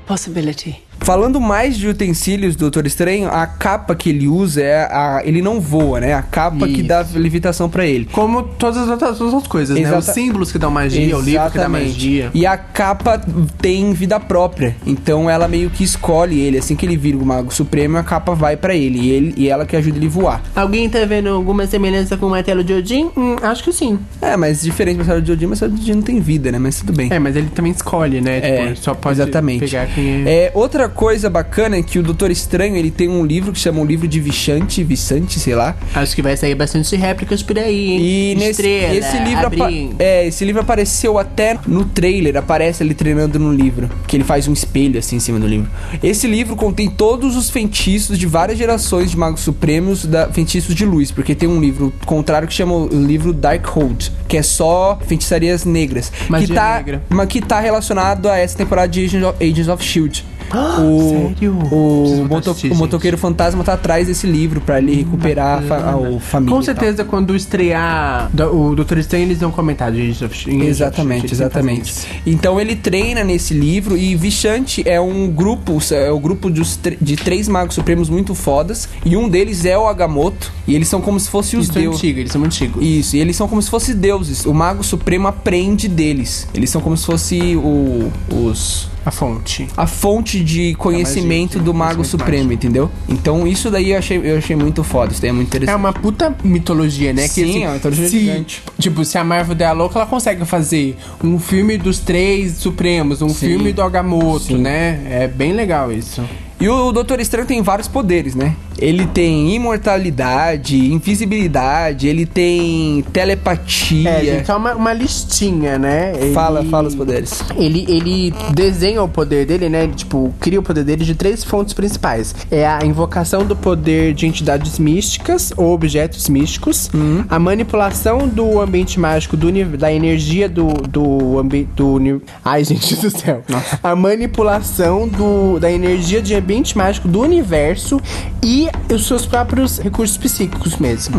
Possibility. 0.07 0.83
Falando 1.05 1.39
mais 1.39 1.77
de 1.77 1.87
utensílios 1.87 2.57
do 2.57 2.61
Doutor 2.61 2.87
Estranho, 2.87 3.29
a 3.29 3.47
capa 3.47 3.95
que 3.95 4.09
ele 4.09 4.27
usa 4.27 4.63
é 4.63 4.85
a. 4.91 5.21
Ele 5.23 5.43
não 5.43 5.61
voa, 5.61 6.01
né? 6.01 6.15
A 6.15 6.23
capa 6.23 6.67
que 6.67 6.79
Isso. 6.79 6.85
dá 6.89 7.05
levitação 7.15 7.69
pra 7.69 7.85
ele. 7.85 8.07
Como 8.11 8.43
todas 8.43 8.79
as 8.79 8.89
outras, 8.89 9.21
outras 9.21 9.47
coisas, 9.47 9.77
né? 9.77 9.83
Exata- 9.83 9.99
Os 9.99 10.05
símbolos 10.07 10.51
que 10.51 10.59
dão 10.59 10.71
magia, 10.71 11.15
o 11.15 11.21
livro 11.21 11.51
que 11.51 11.59
dá 11.59 11.65
Exatamente. 11.65 11.93
magia. 11.93 12.31
E 12.33 12.47
a 12.47 12.57
capa 12.57 13.21
tem 13.61 13.93
vida 13.93 14.19
própria. 14.19 14.75
Então 14.87 15.29
ela 15.29 15.47
meio 15.47 15.69
que 15.69 15.85
escolhe 15.85 16.41
ele. 16.41 16.57
Assim 16.57 16.75
que 16.75 16.87
ele 16.87 16.97
vira 16.97 17.19
o 17.19 17.27
Mago 17.27 17.53
Supremo, 17.53 17.99
a 17.99 18.03
capa 18.03 18.35
vai 18.35 18.57
pra 18.57 18.75
ele. 18.75 18.99
E, 18.99 19.11
ele, 19.11 19.35
e 19.37 19.51
ela 19.51 19.67
que 19.67 19.77
ajuda 19.77 19.99
ele 19.99 20.07
a 20.07 20.11
voar. 20.11 20.43
Alguém 20.57 20.89
tá 20.89 21.05
vendo 21.05 21.29
alguma 21.29 21.67
semelhança 21.67 22.17
com 22.17 22.25
o 22.29 22.31
martelo 22.31 22.65
de 22.65 22.73
Odin? 22.73 23.11
Hum, 23.15 23.37
acho 23.43 23.63
que 23.63 23.75
sim. 23.75 23.99
É, 24.23 24.39
mas 24.39 24.63
diferente 24.63 24.95
do 24.97 24.99
Marcelo 25.01 25.21
de 25.21 25.33
Odin, 25.33 25.47
mas 25.49 25.61
o 25.61 25.69
de 25.69 25.83
Odin 25.83 25.93
não 25.97 26.03
tem 26.03 26.19
vida, 26.19 26.51
né? 26.51 26.59
Mas 26.59 26.79
tudo 26.81 26.95
bem. 26.95 27.13
É, 27.13 27.19
mas 27.19 27.37
ele 27.37 27.51
também 27.55 27.73
escolhe, 27.73 28.23
né? 28.23 28.41
Tipo, 28.41 28.55
É, 28.55 28.75
só 28.75 28.95
pode 28.95 29.21
exatamente. 29.21 29.61
pegar 29.67 29.87
quem 29.89 30.25
é. 30.27 30.45
É, 30.47 30.53
outra 30.55 30.94
coisa 30.95 31.29
bacana 31.29 31.77
é 31.77 31.83
que 31.83 31.99
o 31.99 32.03
Doutor 32.03 32.31
Estranho, 32.31 32.77
ele 32.77 32.91
tem 32.91 33.09
um 33.09 33.25
livro 33.25 33.53
que 33.53 33.59
chama 33.59 33.81
o 33.81 33.85
livro 33.85 34.07
de 34.07 34.21
Vichante, 34.21 34.83
Vicente, 34.83 35.41
sei 35.41 35.55
lá. 35.55 35.77
Acho 35.95 36.15
que 36.15 36.23
vai 36.23 36.37
sair 36.37 36.55
bastante 36.55 36.95
réplicas 36.97 37.43
por 37.43 37.59
aí, 37.59 37.91
hein? 37.91 38.01
E 38.01 38.35
nesse 38.37 38.63
Estrela, 38.63 38.95
esse 38.95 39.19
livro 39.19 39.51
é, 39.99 40.27
esse 40.27 40.45
livro 40.45 40.63
apareceu 40.63 41.19
até 41.19 41.59
no 41.67 41.85
trailer, 41.85 42.37
aparece 42.37 42.83
ele 42.83 42.95
treinando 42.95 43.39
no 43.39 43.53
livro, 43.53 43.91
que 44.07 44.17
ele 44.17 44.25
faz 44.25 44.47
um 44.47 44.53
espelho 44.53 44.99
assim 44.99 45.17
em 45.17 45.21
cima 45.21 45.39
do 45.39 45.47
livro. 45.47 45.69
Esse 46.03 46.27
livro 46.27 46.55
contém 46.57 46.89
todos 46.89 47.37
os 47.37 47.51
feitiços 47.51 48.19
de 48.19 48.27
várias 48.27 48.57
gerações 48.57 49.11
de 49.11 49.17
magos 49.17 49.41
supremos, 49.41 50.07
da 50.07 50.29
feitiços 50.29 50.75
de 50.75 50.85
luz, 50.85 51.11
porque 51.11 51.35
tem 51.35 51.49
um 51.49 51.61
livro 51.61 51.93
contrário 52.07 52.47
que 52.47 52.55
chama 52.55 52.75
o 52.75 53.05
livro 53.05 53.33
Darkhold, 53.33 54.13
que 54.29 54.37
é 54.37 54.43
só 54.43 54.99
feitiçarias 55.07 55.65
negras, 55.65 56.13
Magia 56.29 56.47
que 56.47 56.55
tá, 56.55 56.77
negra. 56.77 57.03
mas 57.09 57.29
que 57.29 57.41
tá 57.41 57.61
relacionado 57.61 58.29
a 58.29 58.39
essa 58.39 58.57
temporada 58.57 58.89
de 58.89 59.05
Agents 59.05 59.27
of, 59.27 59.45
Agents 59.45 59.69
of 59.69 59.85
Shield. 59.85 60.25
Sério? 60.51 61.53
O, 61.71 62.05
voltar 62.05 62.25
a 62.25 62.29
moto- 62.29 62.51
assistir, 62.51 62.67
o 62.67 62.71
gente. 62.71 62.79
motoqueiro 62.79 63.19
fantasma 63.19 63.65
tá 63.65 63.73
atrás 63.75 64.07
desse 64.07 64.27
livro 64.27 64.61
pra 64.61 64.79
ele 64.79 64.95
recuperar 64.97 65.63
a, 65.73 65.97
o 65.97 66.19
família. 66.21 66.55
Com 66.55 66.63
certeza, 66.63 67.05
quando 67.05 67.35
estrear 67.35 68.31
do- 68.33 68.71
o 68.71 68.75
Doutor 68.77 68.99
Estranho, 68.99 69.25
eles 69.25 69.39
vão 69.41 69.51
comentar 69.51 69.91
de 69.91 70.01
Agents 70.01 70.23
of 70.23 70.37
Shield. 70.37 70.67
Exatamente, 70.67 71.33
exatamente. 71.33 71.95
Então 72.27 72.61
ele 72.61 72.77
treina 72.77 73.25
nesse 73.25 73.55
livro 73.55 73.97
e 73.97 74.15
Vichante 74.15 74.83
é 74.87 75.01
um 75.01 75.29
grupo, 75.29 75.79
é 75.91 76.11
o 76.11 76.19
grupo 76.19 76.49
dos 76.51 76.77
tr- 76.77 76.95
de 77.01 77.17
três 77.17 77.49
magos 77.49 77.75
supremos 77.75 78.09
muito 78.09 78.35
fodas 78.35 78.89
e 79.05 79.17
um 79.17 79.29
deles 79.29 79.65
é 79.65 79.77
o 79.79 79.87
Agamotto 79.87 80.53
e 80.67 80.75
eles 80.75 80.89
são 80.89 81.01
como 81.01 81.19
se 81.19 81.29
fossem 81.29 81.59
os 81.59 81.69
é 81.71 81.73
deuses. 81.73 82.03
eles 82.05 82.33
são 82.33 82.43
antigos. 82.45 82.83
Isso, 82.85 83.17
e 83.17 83.21
eles 83.21 83.37
são 83.37 83.49
como 83.49 83.61
se 83.63 83.71
fossem 83.71 83.95
deuses. 83.95 84.45
O 84.47 84.53
mago 84.55 84.83
supremo 84.85 85.27
aprende 85.29 85.89
deles. 85.89 86.47
Eles 86.55 86.71
são 86.71 86.81
como 86.81 86.97
se 86.97 87.05
fosse 87.07 87.57
o, 87.57 88.11
os 88.31 88.89
A 89.05 89.11
fonte. 89.11 89.67
a 89.77 89.87
fonte 89.87 90.41
de 90.43 90.75
conhecimento 90.77 91.59
magia, 91.59 91.63
do 91.63 91.75
mago 91.75 91.95
conhecimento 91.97 92.11
supremo, 92.23 92.53
entendeu? 92.53 92.91
Então 93.09 93.47
isso 93.47 93.71
daí 93.71 93.91
eu 93.91 93.99
achei, 93.99 94.19
eu 94.23 94.39
achei 94.39 94.57
muito 94.57 94.83
foda, 94.83 95.13
isso 95.13 95.21
daí 95.21 95.31
é 95.31 95.33
muito 95.33 95.49
É 95.49 95.57
interessante. 95.59 95.77
uma 95.77 95.93
puta 95.93 96.35
mitologia, 96.43 97.13
né? 97.13 97.27
Sim, 97.29 97.65
é 97.65 97.69
uma 97.69 97.75
mitologia 97.75 98.09
se, 98.09 98.19
gigante. 98.21 98.63
Tipo, 98.79 99.05
se 99.05 99.19
a 99.19 99.25
Marvel 99.25 99.55
der 99.55 99.67
a 99.67 99.73
louca, 99.73 99.99
ela 99.99 100.07
consegue 100.07 100.45
fazer 100.45 100.97
um 101.23 101.39
filme 101.39 101.77
dos 101.77 101.99
três 101.99 102.55
supremos, 102.59 103.21
um 103.23 103.29
Sim. 103.29 103.47
filme 103.49 103.73
do 103.73 103.83
Agamotto, 103.83 104.47
Sim. 104.47 104.59
né? 104.59 105.01
É 105.09 105.29
bem 105.29 105.53
legal 105.53 105.93
isso. 105.93 106.23
E 106.65 106.69
o 106.71 106.93
Doutor 106.93 107.21
Estranho 107.21 107.47
tem 107.47 107.61
vários 107.61 107.87
poderes, 107.89 108.35
né? 108.35 108.57
Ele 108.79 109.07
tem 109.07 109.55
imortalidade, 109.55 110.77
invisibilidade, 110.93 112.09
ele 112.09 112.25
tem 112.25 113.05
telepatia. 113.13 114.09
É, 114.11 114.25
gente, 114.25 114.47
só 114.47 114.57
uma, 114.57 114.75
uma 114.75 114.93
listinha, 114.95 115.79
né? 115.79 116.13
Ele- 116.19 116.33
Fala, 116.33 116.65
fala 116.65 116.89
os 116.89 116.95
poderes. 116.95 117.45
Ele, 117.57 117.85
ele 117.87 118.33
desenha 118.55 119.03
o 119.03 119.09
poder 119.09 119.45
dele, 119.47 119.69
né? 119.69 119.85
Ele, 119.85 119.93
tipo, 119.93 120.35
cria 120.41 120.59
o 120.59 120.63
poder 120.63 120.85
dele 120.85 121.05
de 121.05 121.15
três 121.15 121.45
fontes 121.45 121.75
principais. 121.75 122.35
É 122.51 122.67
a 122.67 122.81
invocação 122.83 123.45
do 123.45 123.55
poder 123.55 124.15
de 124.15 124.27
entidades 124.27 124.79
místicas 124.79 125.53
ou 125.59 125.73
objetos 125.75 126.29
místicos, 126.31 126.91
Uhum. 126.95 127.25
a 127.29 127.39
manipulação 127.39 128.27
do 128.27 128.59
ambiente 128.59 128.99
mágico, 128.99 129.37
do, 129.37 129.53
da 129.77 129.93
energia 129.93 130.49
do, 130.49 130.69
do 130.89 131.39
ambiente... 131.39 131.69
Do, 131.77 132.23
Ai, 132.45 132.65
gente 132.65 132.97
do 132.97 133.11
céu. 133.11 133.43
A 133.83 133.95
manipulação 133.95 135.07
do, 135.07 135.59
da 135.61 135.71
energia 135.71 136.23
de 136.23 136.35
ambiente 136.35 136.54
mágico 136.77 137.09
do 137.09 137.21
universo 137.21 138.01
e 138.43 138.69
os 138.93 139.07
seus 139.07 139.25
próprios 139.27 139.79
recursos 139.79 140.17
psíquicos 140.17 140.77
mesmo. 140.77 141.17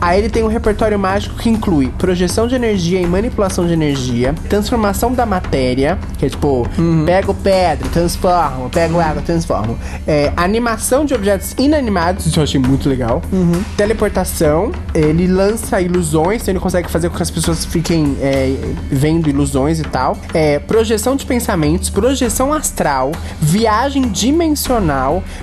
Aí 0.00 0.18
ele 0.18 0.28
tem 0.28 0.42
um 0.42 0.48
repertório 0.48 0.98
mágico 0.98 1.36
que 1.36 1.48
inclui 1.48 1.88
projeção 1.98 2.48
de 2.48 2.54
energia 2.54 3.00
e 3.00 3.06
manipulação 3.06 3.66
de 3.66 3.72
energia, 3.72 4.34
transformação 4.48 5.12
da 5.12 5.24
matéria, 5.24 5.98
que 6.18 6.26
é 6.26 6.28
tipo, 6.28 6.66
pego 7.06 7.32
pedra, 7.34 7.88
transformo, 7.88 8.68
pego 8.70 8.98
água, 8.98 9.22
transformo. 9.22 9.78
É, 10.06 10.32
animação 10.36 11.04
de 11.04 11.14
objetos 11.14 11.54
inanimados, 11.58 12.26
isso 12.26 12.38
eu 12.38 12.44
achei 12.44 12.60
muito 12.60 12.88
legal. 12.88 13.22
Teleportação, 13.76 14.72
ele 14.94 15.26
lança 15.26 15.80
ilusões, 15.80 16.42
então 16.42 16.52
ele 16.52 16.60
consegue 16.60 16.90
fazer 16.90 17.08
com 17.08 17.16
que 17.16 17.22
as 17.22 17.30
pessoas 17.30 17.64
fiquem 17.64 18.16
é, 18.20 18.54
vendo 18.90 19.28
ilusões 19.28 19.78
e 19.78 19.84
tal. 19.84 20.16
É, 20.32 20.58
projeção 20.58 21.14
de 21.14 21.24
pensamentos, 21.24 21.88
projeção 21.90 22.52
astral, 22.52 23.12
viagem 23.40 24.08
dimensional, 24.08 24.63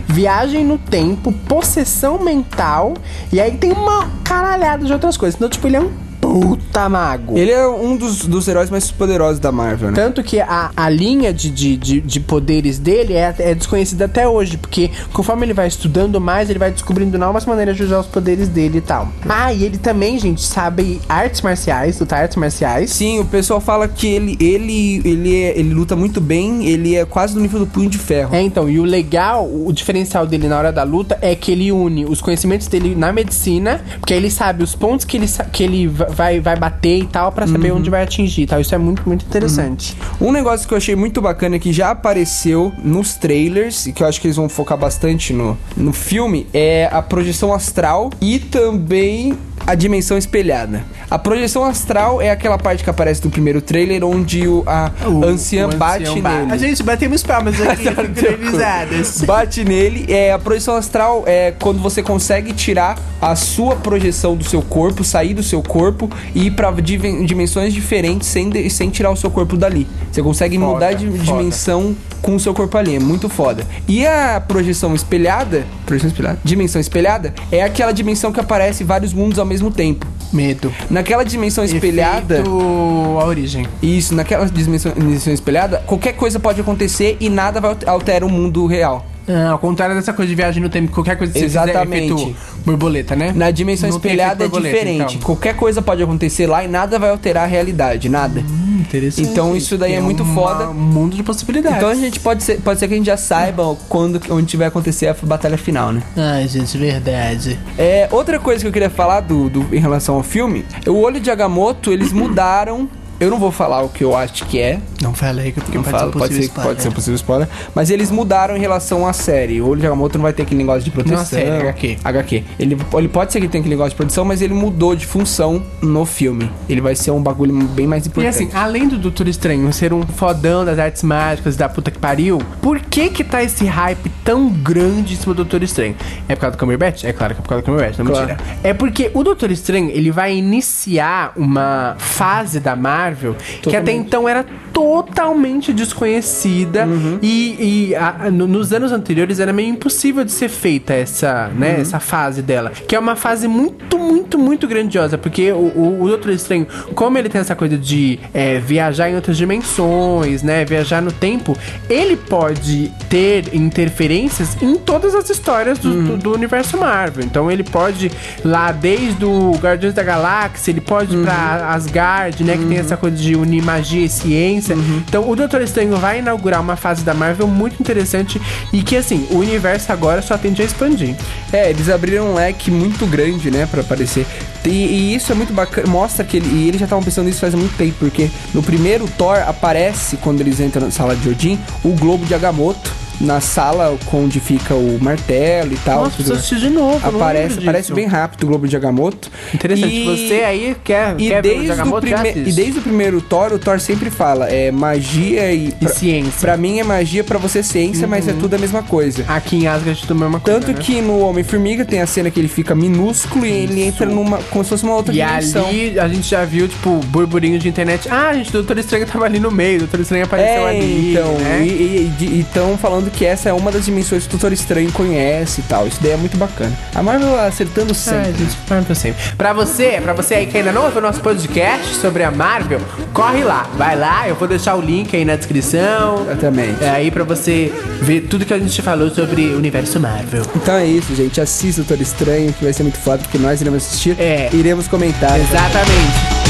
viagem 0.07 0.65
no 0.65 0.77
tempo, 0.77 1.31
possessão 1.31 2.23
mental, 2.23 2.93
e 3.31 3.39
aí 3.39 3.57
tem 3.57 3.71
uma 3.71 4.09
caralhada 4.23 4.85
de 4.85 4.93
outras 4.93 5.17
coisas. 5.17 5.35
Então, 5.35 5.49
tipo, 5.49 5.67
ele 5.67 5.77
é 5.77 5.81
um 5.81 5.91
puta 6.39 6.87
mago. 6.89 7.37
Ele 7.37 7.51
é 7.51 7.67
um 7.67 7.95
dos, 7.97 8.25
dos 8.25 8.47
heróis 8.47 8.69
mais 8.69 8.89
poderosos 8.91 9.39
da 9.39 9.51
Marvel, 9.51 9.89
né? 9.91 9.95
Tanto 9.95 10.23
que 10.23 10.39
a, 10.39 10.71
a 10.75 10.89
linha 10.89 11.33
de, 11.33 11.49
de, 11.49 11.77
de, 11.77 12.01
de 12.01 12.19
poderes 12.19 12.79
dele 12.79 13.13
é, 13.13 13.33
é 13.39 13.55
desconhecida 13.55 14.05
até 14.05 14.27
hoje, 14.27 14.57
porque 14.57 14.89
conforme 15.13 15.45
ele 15.45 15.53
vai 15.53 15.67
estudando 15.67 16.19
mais, 16.21 16.49
ele 16.49 16.59
vai 16.59 16.71
descobrindo 16.71 17.17
novas 17.17 17.45
maneiras 17.45 17.75
de 17.75 17.83
usar 17.83 17.99
os 17.99 18.07
poderes 18.07 18.47
dele 18.47 18.77
e 18.79 18.81
tal. 18.81 19.07
Ah, 19.27 19.53
e 19.53 19.63
ele 19.63 19.77
também, 19.77 20.17
gente, 20.19 20.41
sabe 20.41 20.99
artes 21.09 21.41
marciais, 21.41 21.99
lutar 21.99 22.21
artes 22.21 22.37
marciais. 22.37 22.89
Sim, 22.91 23.19
o 23.19 23.25
pessoal 23.25 23.59
fala 23.59 23.87
que 23.87 24.07
ele, 24.07 24.37
ele, 24.39 25.01
ele, 25.05 25.35
é- 25.43 25.59
ele 25.59 25.73
luta 25.73 25.95
muito 25.95 26.21
bem, 26.21 26.65
ele 26.67 26.95
é 26.95 27.05
quase 27.05 27.33
do 27.33 27.39
nível 27.39 27.59
do 27.59 27.67
punho 27.67 27.89
de 27.89 27.97
ferro. 27.97 28.33
É, 28.35 28.41
então, 28.41 28.69
e 28.69 28.79
o 28.79 28.83
legal, 28.83 29.45
o 29.47 29.71
diferencial 29.73 30.25
dele 30.25 30.47
na 30.47 30.57
hora 30.57 30.71
da 30.71 30.83
luta 30.83 31.17
é 31.21 31.35
que 31.35 31.51
ele 31.51 31.71
une 31.71 32.05
os 32.05 32.21
conhecimentos 32.21 32.67
dele 32.67 32.95
na 32.95 33.11
medicina, 33.11 33.81
porque 33.99 34.13
aí 34.13 34.19
ele 34.19 34.31
sabe 34.31 34.63
os 34.63 34.75
pontos 34.75 35.05
que 35.05 35.17
ele, 35.17 35.27
que 35.51 35.63
ele 35.63 35.87
va- 35.87 36.05
vai, 36.21 36.39
vai 36.39 36.55
bater 36.55 36.99
e 36.99 37.07
tal, 37.07 37.31
pra 37.31 37.47
saber 37.47 37.71
onde 37.71 37.89
vai 37.89 38.03
atingir 38.03 38.43
e 38.43 38.45
tal. 38.45 38.61
Isso 38.61 38.75
é 38.75 38.77
muito, 38.77 39.01
muito 39.07 39.25
interessante. 39.25 39.97
Um 40.19 40.31
negócio 40.31 40.67
que 40.67 40.73
eu 40.73 40.77
achei 40.77 40.95
muito 40.95 41.19
bacana 41.19 41.57
que 41.57 41.73
já 41.73 41.89
apareceu 41.89 42.71
nos 42.83 43.15
trailers 43.15 43.87
e 43.87 43.91
que 43.91 44.03
eu 44.03 44.07
acho 44.07 44.21
que 44.21 44.27
eles 44.27 44.37
vão 44.37 44.47
focar 44.47 44.77
bastante 44.77 45.33
no, 45.33 45.57
no 45.75 45.91
filme 45.91 46.45
é 46.53 46.87
a 46.91 47.01
projeção 47.01 47.51
astral 47.53 48.11
e 48.21 48.37
também 48.37 49.35
a 49.65 49.75
dimensão 49.75 50.17
espelhada. 50.17 50.83
A 51.09 51.17
projeção 51.19 51.63
astral 51.63 52.21
é 52.21 52.29
aquela 52.31 52.57
parte 52.57 52.83
que 52.83 52.89
aparece 52.89 53.23
no 53.23 53.29
primeiro 53.31 53.61
trailer 53.61 54.03
onde 54.03 54.47
o, 54.47 54.63
a 54.65 54.91
anciã 55.25 55.67
O 55.67 55.75
bate 55.75 56.03
ancião 56.03 56.21
ba- 56.21 56.39
nele. 56.39 56.51
A 56.51 56.57
gente 56.57 56.83
batemos 56.83 57.23
palmas 57.23 57.59
aqui, 57.61 57.83
sincronizadas. 58.41 59.21
Bate 59.25 59.63
nele, 59.63 60.05
é 60.11 60.31
a 60.31 60.39
projeção 60.39 60.75
astral 60.75 61.23
é 61.25 61.51
quando 61.59 61.79
você 61.79 62.01
consegue 62.01 62.53
tirar 62.53 62.97
a 63.21 63.35
sua 63.35 63.75
projeção 63.75 64.35
do 64.35 64.43
seu 64.43 64.61
corpo, 64.61 65.03
sair 65.03 65.33
do 65.33 65.43
seu 65.43 65.61
corpo 65.61 66.09
e 66.33 66.47
ir 66.47 66.51
pra 66.51 66.71
dimensões 66.71 67.73
diferentes 67.73 68.27
sem, 68.27 68.49
de- 68.49 68.69
sem 68.69 68.89
tirar 68.89 69.11
o 69.11 69.15
seu 69.15 69.29
corpo 69.29 69.55
dali. 69.57 69.87
Você 70.11 70.21
consegue 70.21 70.57
Foda, 70.57 70.73
mudar 70.73 70.93
de 70.93 71.05
foda. 71.07 71.19
dimensão 71.19 71.95
com 72.21 72.35
o 72.35 72.39
seu 72.39 72.53
corpo 72.53 72.77
ali, 72.77 72.95
é 72.95 72.99
muito 72.99 73.27
foda. 73.27 73.65
E 73.87 74.05
a 74.05 74.39
projeção 74.45 74.93
espelhada, 74.93 75.65
projeção 75.85 76.09
espelhada, 76.09 76.39
dimensão 76.43 76.79
espelhada 76.79 77.33
é 77.51 77.63
aquela 77.63 77.91
dimensão 77.91 78.31
que 78.31 78.39
aparece 78.39 78.83
vários 78.83 79.11
mundos 79.13 79.39
ao 79.39 79.45
mesmo 79.51 79.69
tempo. 79.69 80.07
Medo. 80.31 80.73
Naquela 80.89 81.23
dimensão 81.23 81.63
espelhada, 81.63 82.35
Efeito 82.35 83.19
a 83.19 83.25
origem. 83.25 83.67
isso, 83.81 84.15
naquela 84.15 84.45
dimensão, 84.45 84.93
dimensão 84.93 85.33
espelhada, 85.33 85.83
qualquer 85.85 86.13
coisa 86.13 86.39
pode 86.39 86.61
acontecer 86.61 87.17
e 87.19 87.29
nada 87.29 87.59
vai 87.59 87.75
alterar 87.85 88.23
o 88.23 88.29
mundo 88.31 88.65
real. 88.65 89.05
Ah, 89.27 89.51
ao 89.51 89.59
contrário 89.59 89.93
dessa 89.93 90.13
coisa 90.13 90.29
de 90.29 90.35
viagem 90.35 90.63
no 90.63 90.69
tempo, 90.69 90.91
qualquer 90.91 91.17
coisa 91.17 91.31
que 91.31 91.39
você 91.39 91.45
Exatamente. 91.45 92.07
fizer 92.07 92.13
é 92.13 92.15
efeito 92.15 92.35
borboleta, 92.65 93.15
né? 93.15 93.31
Na 93.35 93.51
dimensão 93.51 93.89
Não 93.89 93.95
espelhada 93.97 94.45
é 94.45 94.47
diferente. 94.47 95.15
então. 95.15 95.25
Qualquer 95.25 95.55
coisa 95.55 95.81
pode 95.81 96.01
acontecer 96.01 96.47
lá 96.47 96.63
e 96.63 96.67
nada 96.67 96.97
vai 96.97 97.09
alterar 97.11 97.43
a 97.43 97.47
realidade, 97.47 98.09
nada. 98.09 98.43
Interessante. 98.81 99.27
Então 99.29 99.55
isso 99.55 99.77
daí 99.77 99.93
é 99.93 100.01
muito 100.01 100.23
uma- 100.23 100.33
foda. 100.33 100.69
Um 100.69 100.73
mundo 100.73 101.15
de 101.15 101.23
possibilidades. 101.23 101.77
Então 101.77 101.89
a 101.89 101.95
gente 101.95 102.19
pode 102.19 102.43
ser, 102.43 102.59
pode 102.61 102.79
ser 102.79 102.87
que 102.87 102.93
a 102.93 102.97
gente 102.97 103.05
já 103.07 103.17
saiba 103.17 103.75
quando 103.87 104.21
onde 104.29 104.57
vai 104.57 104.67
acontecer 104.67 105.07
a 105.07 105.15
batalha 105.23 105.57
final, 105.57 105.91
né? 105.91 106.01
Ai, 106.17 106.47
gente, 106.47 106.77
verdade. 106.77 107.57
É, 107.77 108.07
outra 108.11 108.39
coisa 108.39 108.61
que 108.61 108.67
eu 108.67 108.71
queria 108.71 108.89
falar 108.89 109.21
do, 109.21 109.49
do- 109.49 109.75
em 109.75 109.79
relação 109.79 110.15
ao 110.15 110.23
filme, 110.23 110.65
o 110.87 110.93
olho 110.99 111.19
de 111.19 111.29
Agamotto, 111.31 111.91
eles 111.91 112.11
mudaram. 112.11 112.89
Eu 113.19 113.29
não 113.29 113.37
vou 113.37 113.51
falar 113.51 113.83
o 113.83 113.89
que 113.89 114.03
eu 114.03 114.17
acho 114.17 114.45
que 114.47 114.59
é, 114.59 114.79
Não 115.01 115.13
fala 115.13 115.41
aí, 115.41 115.51
porque 115.51 115.75
não 115.75 115.83
pode 115.83 115.97
falo, 115.97 116.11
ser 116.13 116.19
pode, 116.19 116.33
ser, 116.35 116.39
spoiler. 116.41 116.67
pode 116.71 116.83
ser 116.83 116.91
possível 116.91 117.15
spoiler. 117.15 117.47
Mas 117.73 117.89
eles 117.89 118.11
mudaram 118.11 118.55
em 118.55 118.59
relação 118.59 119.07
à 119.07 119.13
série. 119.13 119.59
O 119.61 119.67
Olho 119.67 119.79
de 119.81 119.87
Agamotto 119.87 120.17
não 120.17 120.23
vai 120.23 120.33
ter 120.33 120.43
aquele 120.43 120.59
negócio 120.59 120.83
de 120.83 120.91
proteção. 120.91 121.15
Não, 121.17 121.23
a 121.23 121.25
série, 121.25 121.49
HQ. 121.49 121.97
HQ. 122.03 122.43
Ele, 122.59 122.77
ele 122.93 123.07
pode 123.07 123.31
ser 123.33 123.41
que 123.41 123.47
tenha 123.47 123.61
aquele 123.61 123.75
negócio 123.75 123.91
de 123.91 123.95
proteção, 123.95 124.23
mas 124.23 124.41
ele 124.41 124.53
mudou 124.53 124.95
de 124.95 125.05
função 125.05 125.63
no 125.81 126.05
filme. 126.05 126.51
Ele 126.69 126.81
vai 126.81 126.95
ser 126.95 127.11
um 127.11 127.21
bagulho 127.21 127.53
bem 127.69 127.87
mais 127.87 128.05
E 128.05 128.09
importante. 128.09 128.29
assim, 128.35 128.49
além 128.53 128.87
do 128.87 128.97
Doutor 128.97 129.27
Estranho 129.27 129.71
ser 129.73 129.91
um 129.93 130.03
fodão 130.03 130.63
das 130.63 130.77
artes 130.77 131.01
mágicas 131.03 131.55
da 131.55 131.67
puta 131.67 131.89
que 131.89 131.97
pariu, 131.97 132.39
por 132.61 132.79
que 132.79 133.09
que 133.09 133.23
tá 133.23 133.41
esse 133.43 133.65
hype 133.65 134.09
tão 134.23 134.49
grande 134.49 135.13
em 135.13 135.17
cima 135.17 135.33
do 135.33 135.37
Doutor 135.43 135.63
Estranho? 135.63 135.95
É 136.27 136.35
por 136.35 136.41
causa 136.41 136.55
do 136.57 136.59
Cumberbatch? 136.59 137.03
É 137.05 137.13
claro 137.13 137.33
que 137.33 137.39
é 137.39 137.43
por 137.43 137.49
causa 137.49 137.61
do 137.63 137.65
Cumberbatch, 137.65 137.97
não 137.99 138.05
Claro. 138.05 138.27
mentira. 138.27 138.43
É 138.63 138.73
porque 138.73 139.09
o 139.13 139.23
Doutor 139.23 139.49
Estranho, 139.51 139.89
ele 139.89 140.11
vai 140.11 140.35
iniciar 140.35 141.31
uma 141.35 141.95
fase 141.97 142.59
da 142.59 142.75
Marvel 142.75 143.35
que 143.61 143.75
até 143.75 143.91
então 143.91 144.27
era 144.29 144.45
totalmente 144.91 145.71
desconhecida 145.71 146.85
Uhum. 146.85 147.17
e, 147.21 147.89
e 147.89 147.95
a- 147.95 148.29
no- 148.29 148.47
nos 148.47 148.73
anos 148.73 148.91
anteriores 148.91 149.39
era 149.39 149.53
meio 149.53 149.69
impossível 149.69 150.23
de 150.25 150.31
ser 150.31 150.49
feita 150.49 150.93
essa, 150.93 151.49
né, 151.55 151.75
Uhum. 151.75 151.81
essa 151.81 151.99
fase 151.99 152.41
dela. 152.41 152.71
Que 152.87 152.95
é 152.95 152.99
uma 152.99 153.15
fase 153.15 153.47
muito, 153.47 153.97
muito, 153.97 154.37
muito 154.37 154.67
grandiosa, 154.67 155.17
porque 155.17 155.51
o, 155.51 155.55
o, 155.55 156.01
o 156.03 156.07
Doutor 156.09 156.31
Estranho, 156.31 156.67
como 156.93 157.17
ele 157.17 157.29
tem 157.29 157.39
essa 157.39 157.55
coisa 157.55 157.77
de 157.77 158.19
é, 158.33 158.59
viajar 158.59 159.09
em 159.09 159.15
outras 159.15 159.37
dimensões, 159.37 160.43
né, 160.43 160.65
viajar 160.65 161.01
no 161.01 161.11
tempo, 161.11 161.55
ele 161.89 162.17
pode 162.17 162.91
ter 163.09 163.53
interferências 163.55 164.57
em 164.61 164.75
todas 164.75 165.15
as 165.15 165.29
histórias 165.29 165.79
do, 165.79 165.89
Uhum. 165.89 166.03
do- 166.03 166.17
do 166.17 166.33
universo 166.33 166.77
Marvel. 166.77 167.23
Então 167.23 167.49
ele 167.51 167.63
pode 167.63 168.11
lá 168.43 168.71
desde 168.71 169.23
o 169.25 169.51
Guardiões 169.61 169.93
da 169.93 170.03
Galáxia, 170.03 170.71
ele 170.71 170.81
pode 170.81 171.15
ir 171.15 171.23
pra 171.23 171.71
Asgard, 171.73 172.43
né, 172.43 172.57
que 172.57 172.65
tem 172.65 172.77
essa 172.77 172.97
coisa 172.97 173.15
de 173.15 173.35
unir 173.35 173.63
magia 173.63 174.05
e 174.05 174.09
ciência. 174.09 174.75
Então 175.07 175.29
o 175.29 175.35
Doutor 175.35 175.61
Estranho 175.61 175.95
vai 175.97 176.19
inaugurar 176.19 176.61
uma 176.61 176.75
fase 176.75 177.03
da 177.03 177.13
Marvel 177.13 177.47
muito 177.47 177.79
interessante 177.79 178.41
e 178.71 178.81
que 178.81 178.95
assim, 178.95 179.27
o 179.31 179.37
universo 179.37 179.91
agora 179.91 180.21
só 180.21 180.37
tende 180.37 180.61
a 180.61 180.65
expandir. 180.65 181.15
É, 181.51 181.69
eles 181.69 181.89
abriram 181.89 182.31
um 182.31 182.33
leque 182.35 182.71
muito 182.71 183.05
grande, 183.05 183.51
né, 183.51 183.67
pra 183.69 183.81
aparecer. 183.81 184.25
E, 184.65 184.69
e 184.69 185.15
isso 185.15 185.31
é 185.31 185.35
muito 185.35 185.53
bacana, 185.53 185.87
mostra 185.87 186.23
que 186.23 186.37
ele, 186.37 186.47
e 186.47 186.67
eles 186.67 186.79
já 186.79 186.85
estavam 186.85 187.03
pensando 187.03 187.25
nisso 187.25 187.39
faz 187.39 187.55
muito 187.55 187.75
tempo, 187.75 187.95
porque 187.99 188.29
no 188.53 188.61
primeiro 188.61 189.07
Thor 189.17 189.37
aparece, 189.47 190.17
quando 190.17 190.41
eles 190.41 190.59
entram 190.59 190.85
na 190.85 190.91
sala 190.91 191.15
de 191.15 191.29
Odin, 191.29 191.59
o 191.83 191.89
globo 191.89 192.25
de 192.25 192.35
Agamotto, 192.35 193.00
na 193.21 193.39
sala 193.39 193.97
onde 194.13 194.39
fica 194.39 194.73
o 194.73 194.97
martelo 195.01 195.73
e 195.73 195.77
tal. 195.77 196.03
Nossa, 196.03 196.17
tudo 196.17 196.25
preciso 196.25 196.33
assistir 196.33 196.59
de 196.59 196.69
novo. 196.69 197.07
Aparece, 197.07 197.59
aparece 197.59 197.93
bem 197.93 198.05
rápido 198.07 198.43
o 198.43 198.47
globo 198.47 198.67
de 198.67 198.75
Agamotto. 198.75 199.29
Interessante. 199.53 199.93
E- 199.95 200.05
Você 200.05 200.33
aí 200.43 200.75
quer, 200.83 201.15
E 201.19 201.27
quer 201.29 201.41
ver 201.41 201.49
o 201.49 201.53
desde, 201.53 201.69
o 201.69 201.73
Agamotto, 201.73 202.07
prime... 202.07 202.49
e 202.49 202.51
desde 202.51 202.79
o 202.79 202.81
primeiro 202.81 203.21
Thor, 203.21 203.53
o 203.53 203.59
Thor 203.59 203.79
sempre 203.79 204.09
fala, 204.09 204.47
é 204.49 204.71
magia 204.71 205.51
e... 205.53 205.73
E 205.81 205.87
ciência. 205.89 206.33
Pra 206.41 206.57
mim 206.57 206.79
é 206.79 206.83
magia, 206.83 207.23
pra 207.23 207.37
você 207.37 207.59
é 207.59 207.63
ciência, 207.63 208.07
mas 208.07 208.27
é 208.27 208.33
tudo 208.33 208.55
a 208.55 208.57
mesma 208.57 208.81
coisa. 208.83 209.23
Aqui 209.27 209.57
em 209.57 209.67
Asgard 209.67 210.01
tudo 210.01 210.11
a 210.13 210.19
mesma 210.25 210.39
coisa, 210.39 210.59
Tanto 210.59 210.71
né? 210.73 210.79
que 210.81 211.01
no 211.01 211.19
Homem-Formiga 211.19 211.85
tem 211.85 212.01
a 212.01 212.07
cena 212.07 212.29
que 212.31 212.39
ele 212.39 212.47
fica 212.47 212.73
minúsculo 212.73 213.45
e 213.45 213.51
ele 213.51 213.83
entra 213.83 214.05
numa. 214.05 214.37
como 214.49 214.63
se 214.63 214.69
fosse 214.69 214.83
uma 214.83 214.95
outra 214.95 215.13
E 215.13 215.17
dimensão. 215.17 215.67
ali 215.67 215.99
a 215.99 216.07
gente 216.07 216.27
já 216.29 216.43
viu, 216.45 216.67
tipo, 216.67 216.95
burburinho 217.07 217.59
de 217.59 217.67
internet. 217.69 218.07
Ah, 218.09 218.33
gente, 218.33 218.49
o 218.49 218.53
Doutor 218.53 218.77
Estranho 218.79 219.05
tava 219.05 219.25
ali 219.25 219.39
no 219.39 219.51
meio, 219.51 219.75
o 219.77 219.79
Doutor 219.79 219.99
Estranho 219.99 220.23
apareceu 220.25 220.67
É, 220.67 220.69
ali. 220.69 221.11
então, 221.11 221.31
né? 221.37 221.65
e 221.67 222.39
estão 222.39 222.77
falando 222.77 223.10
que 223.11 223.25
essa 223.25 223.49
é 223.49 223.53
uma 223.53 223.71
das 223.71 223.85
dimensões 223.85 224.23
que 224.23 224.29
o 224.29 224.31
Doutor 224.31 224.53
Estranho 224.53 224.91
conhece 224.91 225.61
e 225.61 225.63
tal. 225.63 225.87
Isso 225.87 225.99
daí 226.01 226.11
é 226.11 226.17
muito 226.17 226.37
bacana. 226.37 226.75
A 226.95 227.03
Marvel 227.03 227.39
acertando 227.39 227.93
sempre. 227.93 228.19
Ai, 228.19 228.33
gente, 228.33 228.57
Marvel 228.69 228.95
sempre. 228.95 229.21
Pra 229.37 229.53
você, 229.53 229.99
pra 230.01 230.13
você 230.13 230.35
aí 230.35 230.45
que 230.47 230.57
ainda 230.57 230.71
não 230.71 230.85
ouviu 230.85 230.99
o 230.99 231.01
nosso 231.01 231.21
podcast 231.21 231.95
sobre 231.95 232.23
a 232.23 232.31
Marvel, 232.31 232.79
corre 233.13 233.43
lá, 233.43 233.67
vai 233.77 233.97
lá, 233.97 234.27
eu 234.27 234.35
vou 234.35 234.47
deixar 234.47 234.75
o 234.75 234.81
link 234.81 235.15
aí 235.15 235.25
na 235.25 235.35
descrição. 235.35 236.23
Exatamente. 236.23 236.83
É 236.83 236.89
aí 236.89 237.11
pra 237.11 237.23
você 237.23 237.73
ver 238.01 238.21
tudo 238.21 238.45
que 238.45 238.53
a 238.53 238.59
gente 238.59 238.81
falou 238.81 239.09
sobre 239.09 239.47
o 239.47 239.57
universo 239.57 239.99
Marvel. 239.99 240.43
Então 240.55 240.75
é 240.75 240.85
isso, 240.85 241.15
gente. 241.15 241.39
Assista 241.39 241.81
o 241.81 241.83
Doutor 241.83 242.01
Estranho, 242.01 242.53
que 242.53 242.63
vai 242.63 242.73
ser 242.73 242.83
muito 242.83 242.97
foda, 242.97 243.19
porque 243.19 243.37
nós 243.37 243.61
iremos 243.61 243.85
assistir. 243.85 244.15
É. 244.19 244.49
Iremos 244.53 244.87
comentar. 244.87 245.39
Exatamente. 245.39 246.41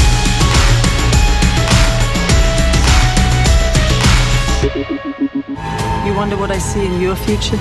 You 6.12 6.18
wonder 6.18 6.36
what 6.36 6.54
I 6.54 6.60
see 6.60 6.84
in 6.84 7.00
your 7.00 7.16
future? 7.16 7.58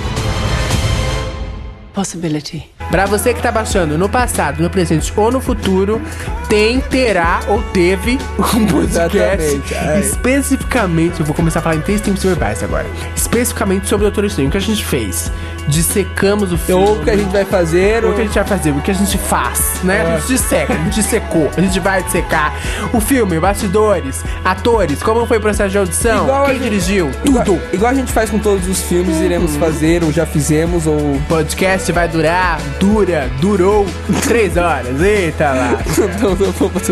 Possibility. 1.94 2.70
Pra 2.90 3.06
você 3.06 3.34
que 3.34 3.42
tá 3.42 3.50
baixando 3.50 3.98
no 3.98 4.10
passado, 4.10 4.62
no 4.62 4.70
presente 4.70 5.14
ou 5.16 5.32
no 5.32 5.40
futuro, 5.40 6.02
tem, 6.50 6.82
terá 6.82 7.40
ou 7.48 7.64
teve 7.72 8.18
um 8.38 8.68
podcast 8.68 9.46
Exatamente, 9.46 10.06
especificamente. 10.06 11.22
Eu 11.22 11.26
vou 11.26 11.34
começar 11.34 11.60
a 11.60 11.62
falar 11.62 11.76
em 11.76 11.82
três 11.82 12.02
tempos 12.02 12.24
verbais 12.24 12.62
agora. 12.62 12.86
Especificamente 13.32 13.88
sobre 13.88 14.06
o 14.08 14.10
Doutor 14.12 14.26
Estranho. 14.26 14.50
O 14.50 14.52
que 14.52 14.58
a 14.58 14.62
gente 14.62 14.84
fez? 14.84 15.32
Dissecamos 15.70 16.52
o 16.52 16.58
filme. 16.58 16.84
Ou 16.84 16.98
o 16.98 17.04
que 17.04 17.10
a 17.10 17.16
gente 17.16 17.32
vai 17.32 17.46
fazer, 17.46 18.04
O 18.04 18.10
ou... 18.10 18.14
que 18.14 18.22
a 18.22 18.24
gente 18.26 18.34
vai 18.34 18.44
fazer? 18.44 18.72
O 18.72 18.82
que 18.82 18.92
a 18.92 18.94
gente 18.94 19.18
faz, 19.18 19.80
né? 19.84 20.02
A 20.02 20.18
gente 20.18 20.28
disseca, 20.28 20.74
a 20.74 20.76
gente 20.78 20.96
dissecou, 20.96 21.50
a 21.56 21.62
gente 21.62 21.80
vai 21.80 22.04
dissecar 22.04 22.54
o 22.92 23.00
filme, 23.00 23.40
bastidores, 23.40 24.22
atores, 24.44 25.02
como 25.02 25.26
foi 25.26 25.38
o 25.38 25.42
processo 25.42 25.70
de 25.70 25.78
audição, 25.78 26.26
Igual 26.26 26.46
quem 26.46 26.54
gente- 26.56 26.64
dirigiu, 26.64 27.10
Igual, 27.24 27.46
tudo. 27.46 27.62
igual 27.72 27.92
a 27.92 27.94
gente 27.96 28.12
faz 28.12 28.30
com 28.30 28.38
todos 28.38 28.68
os 28.68 28.82
filmes, 28.82 29.16
Uhum. 29.16 29.24
iremos 29.24 29.56
fazer, 29.56 30.04
ou 30.04 30.12
já 30.12 30.26
fizemos, 30.26 30.86
ou... 30.86 30.96
O 30.98 31.22
podcast 31.30 31.90
vai 31.94 32.10
durar, 32.10 32.60
dura, 32.82 33.30
durou 33.40 33.86
três 34.24 34.58
horas. 34.58 35.00
Eita 35.02 35.52
lá. 35.52 35.80
Não, 36.22 36.30
não, 36.32 36.52
vamos, 36.52 36.92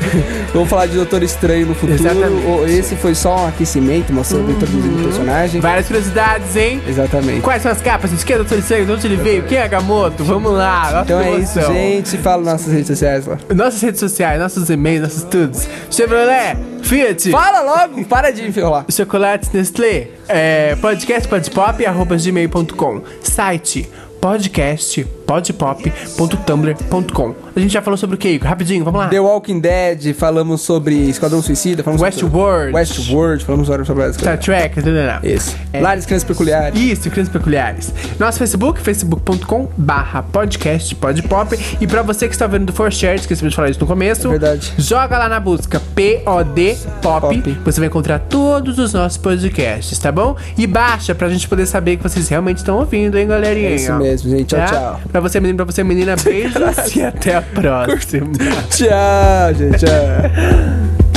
vamos 0.53 0.69
falar 0.69 0.85
de 0.85 0.95
Doutor 0.95 1.21
Estranho 1.23 1.67
no 1.67 1.75
futuro. 1.75 1.99
Exatamente. 1.99 2.71
esse 2.71 2.95
foi 2.95 3.13
só 3.13 3.43
um 3.43 3.47
aquecimento, 3.47 4.13
mostrando, 4.13 4.51
introduzindo 4.51 4.99
o 5.01 5.03
personagem. 5.03 5.59
Várias 5.59 5.87
curiosidades, 5.87 6.28
hein? 6.55 6.81
Exatamente. 6.87 7.41
Quais 7.41 7.61
são 7.61 7.71
as 7.71 7.81
capas? 7.81 8.11
O 8.11 8.15
Doutor 8.25 8.59
Estranho? 8.59 8.85
De 8.85 8.91
onde 8.91 9.07
ele 9.07 9.15
veio? 9.15 9.43
Quem 9.43 9.57
é 9.57 9.63
Agamotto? 9.63 10.23
Vamos 10.23 10.53
lá. 10.53 10.91
Nossa 10.91 11.01
Então 11.03 11.19
é 11.19 11.31
isso, 11.37 11.59
emoção. 11.59 11.73
gente. 11.73 12.17
Fala 12.17 12.43
nossas 12.43 12.71
redes 12.73 12.87
sociais 12.87 13.25
lá. 13.25 13.37
Nossas 13.55 13.81
redes 13.81 13.99
sociais, 13.99 14.39
nossos 14.39 14.69
e-mails, 14.69 15.01
nossos 15.01 15.23
tudos. 15.23 15.67
Chevrolet, 15.89 16.57
Fiat. 16.83 17.31
Fala 17.31 17.61
logo, 17.61 18.05
para 18.05 18.31
de 18.31 18.45
enrolar. 18.45 18.85
Chocolates 18.89 19.51
Nestlé, 19.51 20.07
é, 20.27 20.75
podcast 20.75 21.27
podpop, 21.27 21.85
arroba 21.85 22.15
gmail.com, 22.17 23.01
site 23.23 23.89
podcast 24.21 25.05
podpop.tumblr.com. 25.29 27.35
A 27.55 27.59
gente 27.59 27.71
já 27.71 27.81
falou 27.83 27.97
sobre 27.97 28.15
o 28.15 28.19
que? 28.19 28.37
Rapidinho, 28.37 28.83
vamos 28.83 28.99
lá. 28.99 29.07
The 29.09 29.19
Walking 29.19 29.59
Dead, 29.59 30.13
falamos 30.15 30.61
sobre 30.61 30.95
Esquadrão 31.09 31.39
Suicida, 31.41 31.83
falamos 31.83 32.01
Westworld. 32.01 32.71
sobre 32.71 32.77
Westworld, 32.79 33.45
falamos 33.45 33.67
sobre 33.67 33.83
essas 33.83 34.15
Star. 34.15 34.39
Trek. 34.39 34.79
Isso. 35.23 35.55
É. 35.71 35.81
Lares 35.81 36.05
Crianças 36.07 36.27
Peculiares. 36.27 36.79
Isso, 36.79 37.09
Crianças 37.11 37.31
Peculiares. 37.31 37.93
Nosso 38.17 38.39
Facebook, 38.39 38.81
facebook.com 38.81 39.67
barra 39.77 40.23
podcast 40.23 40.95
podpop. 40.95 41.59
E 41.79 41.85
pra 41.85 42.01
você 42.01 42.27
que 42.27 42.33
está 42.33 42.47
vendo 42.47 42.65
do 42.65 42.73
For 42.73 42.91
Share, 42.91 43.19
esqueci 43.19 43.47
de 43.47 43.55
falar 43.55 43.69
isso 43.69 43.79
no 43.79 43.85
começo. 43.87 44.27
É 44.27 44.31
verdade. 44.31 44.73
Joga 44.77 45.15
lá 45.17 45.29
na 45.29 45.39
busca 45.39 45.79
POD 45.93 46.75
Pop. 47.01 47.41
Pop. 47.41 47.57
Você 47.65 47.79
vai 47.79 47.87
encontrar 47.87 48.17
todos 48.19 48.79
os 48.79 48.93
nossos 48.93 49.17
podcasts, 49.17 49.97
tá 49.99 50.11
bom? 50.11 50.35
E 50.57 50.65
baixa 50.65 51.13
pra 51.13 51.29
gente 51.29 51.47
poder 51.47 51.65
saber 51.67 51.97
que 51.97 52.03
vocês 52.03 52.27
realmente 52.29 52.57
estão 52.57 52.77
ouvindo, 52.79 53.17
hein, 53.17 53.27
galerinha? 53.27 53.69
É 53.69 53.75
isso 53.75 53.93
mesmo, 53.93 54.31
gente. 54.31 54.47
Tchau, 54.47 54.59
Tá? 54.59 54.65
tchau. 54.67 55.01
Pra 55.19 55.27
você, 55.27 55.41
menino, 55.41 55.57
pra 55.57 55.65
você, 55.65 55.83
menina, 55.83 56.15
beijos 56.15 56.95
e 56.95 57.03
até 57.03 57.35
a 57.35 57.41
próxima. 57.51 58.31
Tchau, 58.69 59.53
gente. 59.53 59.79
Tchau. 59.79 60.99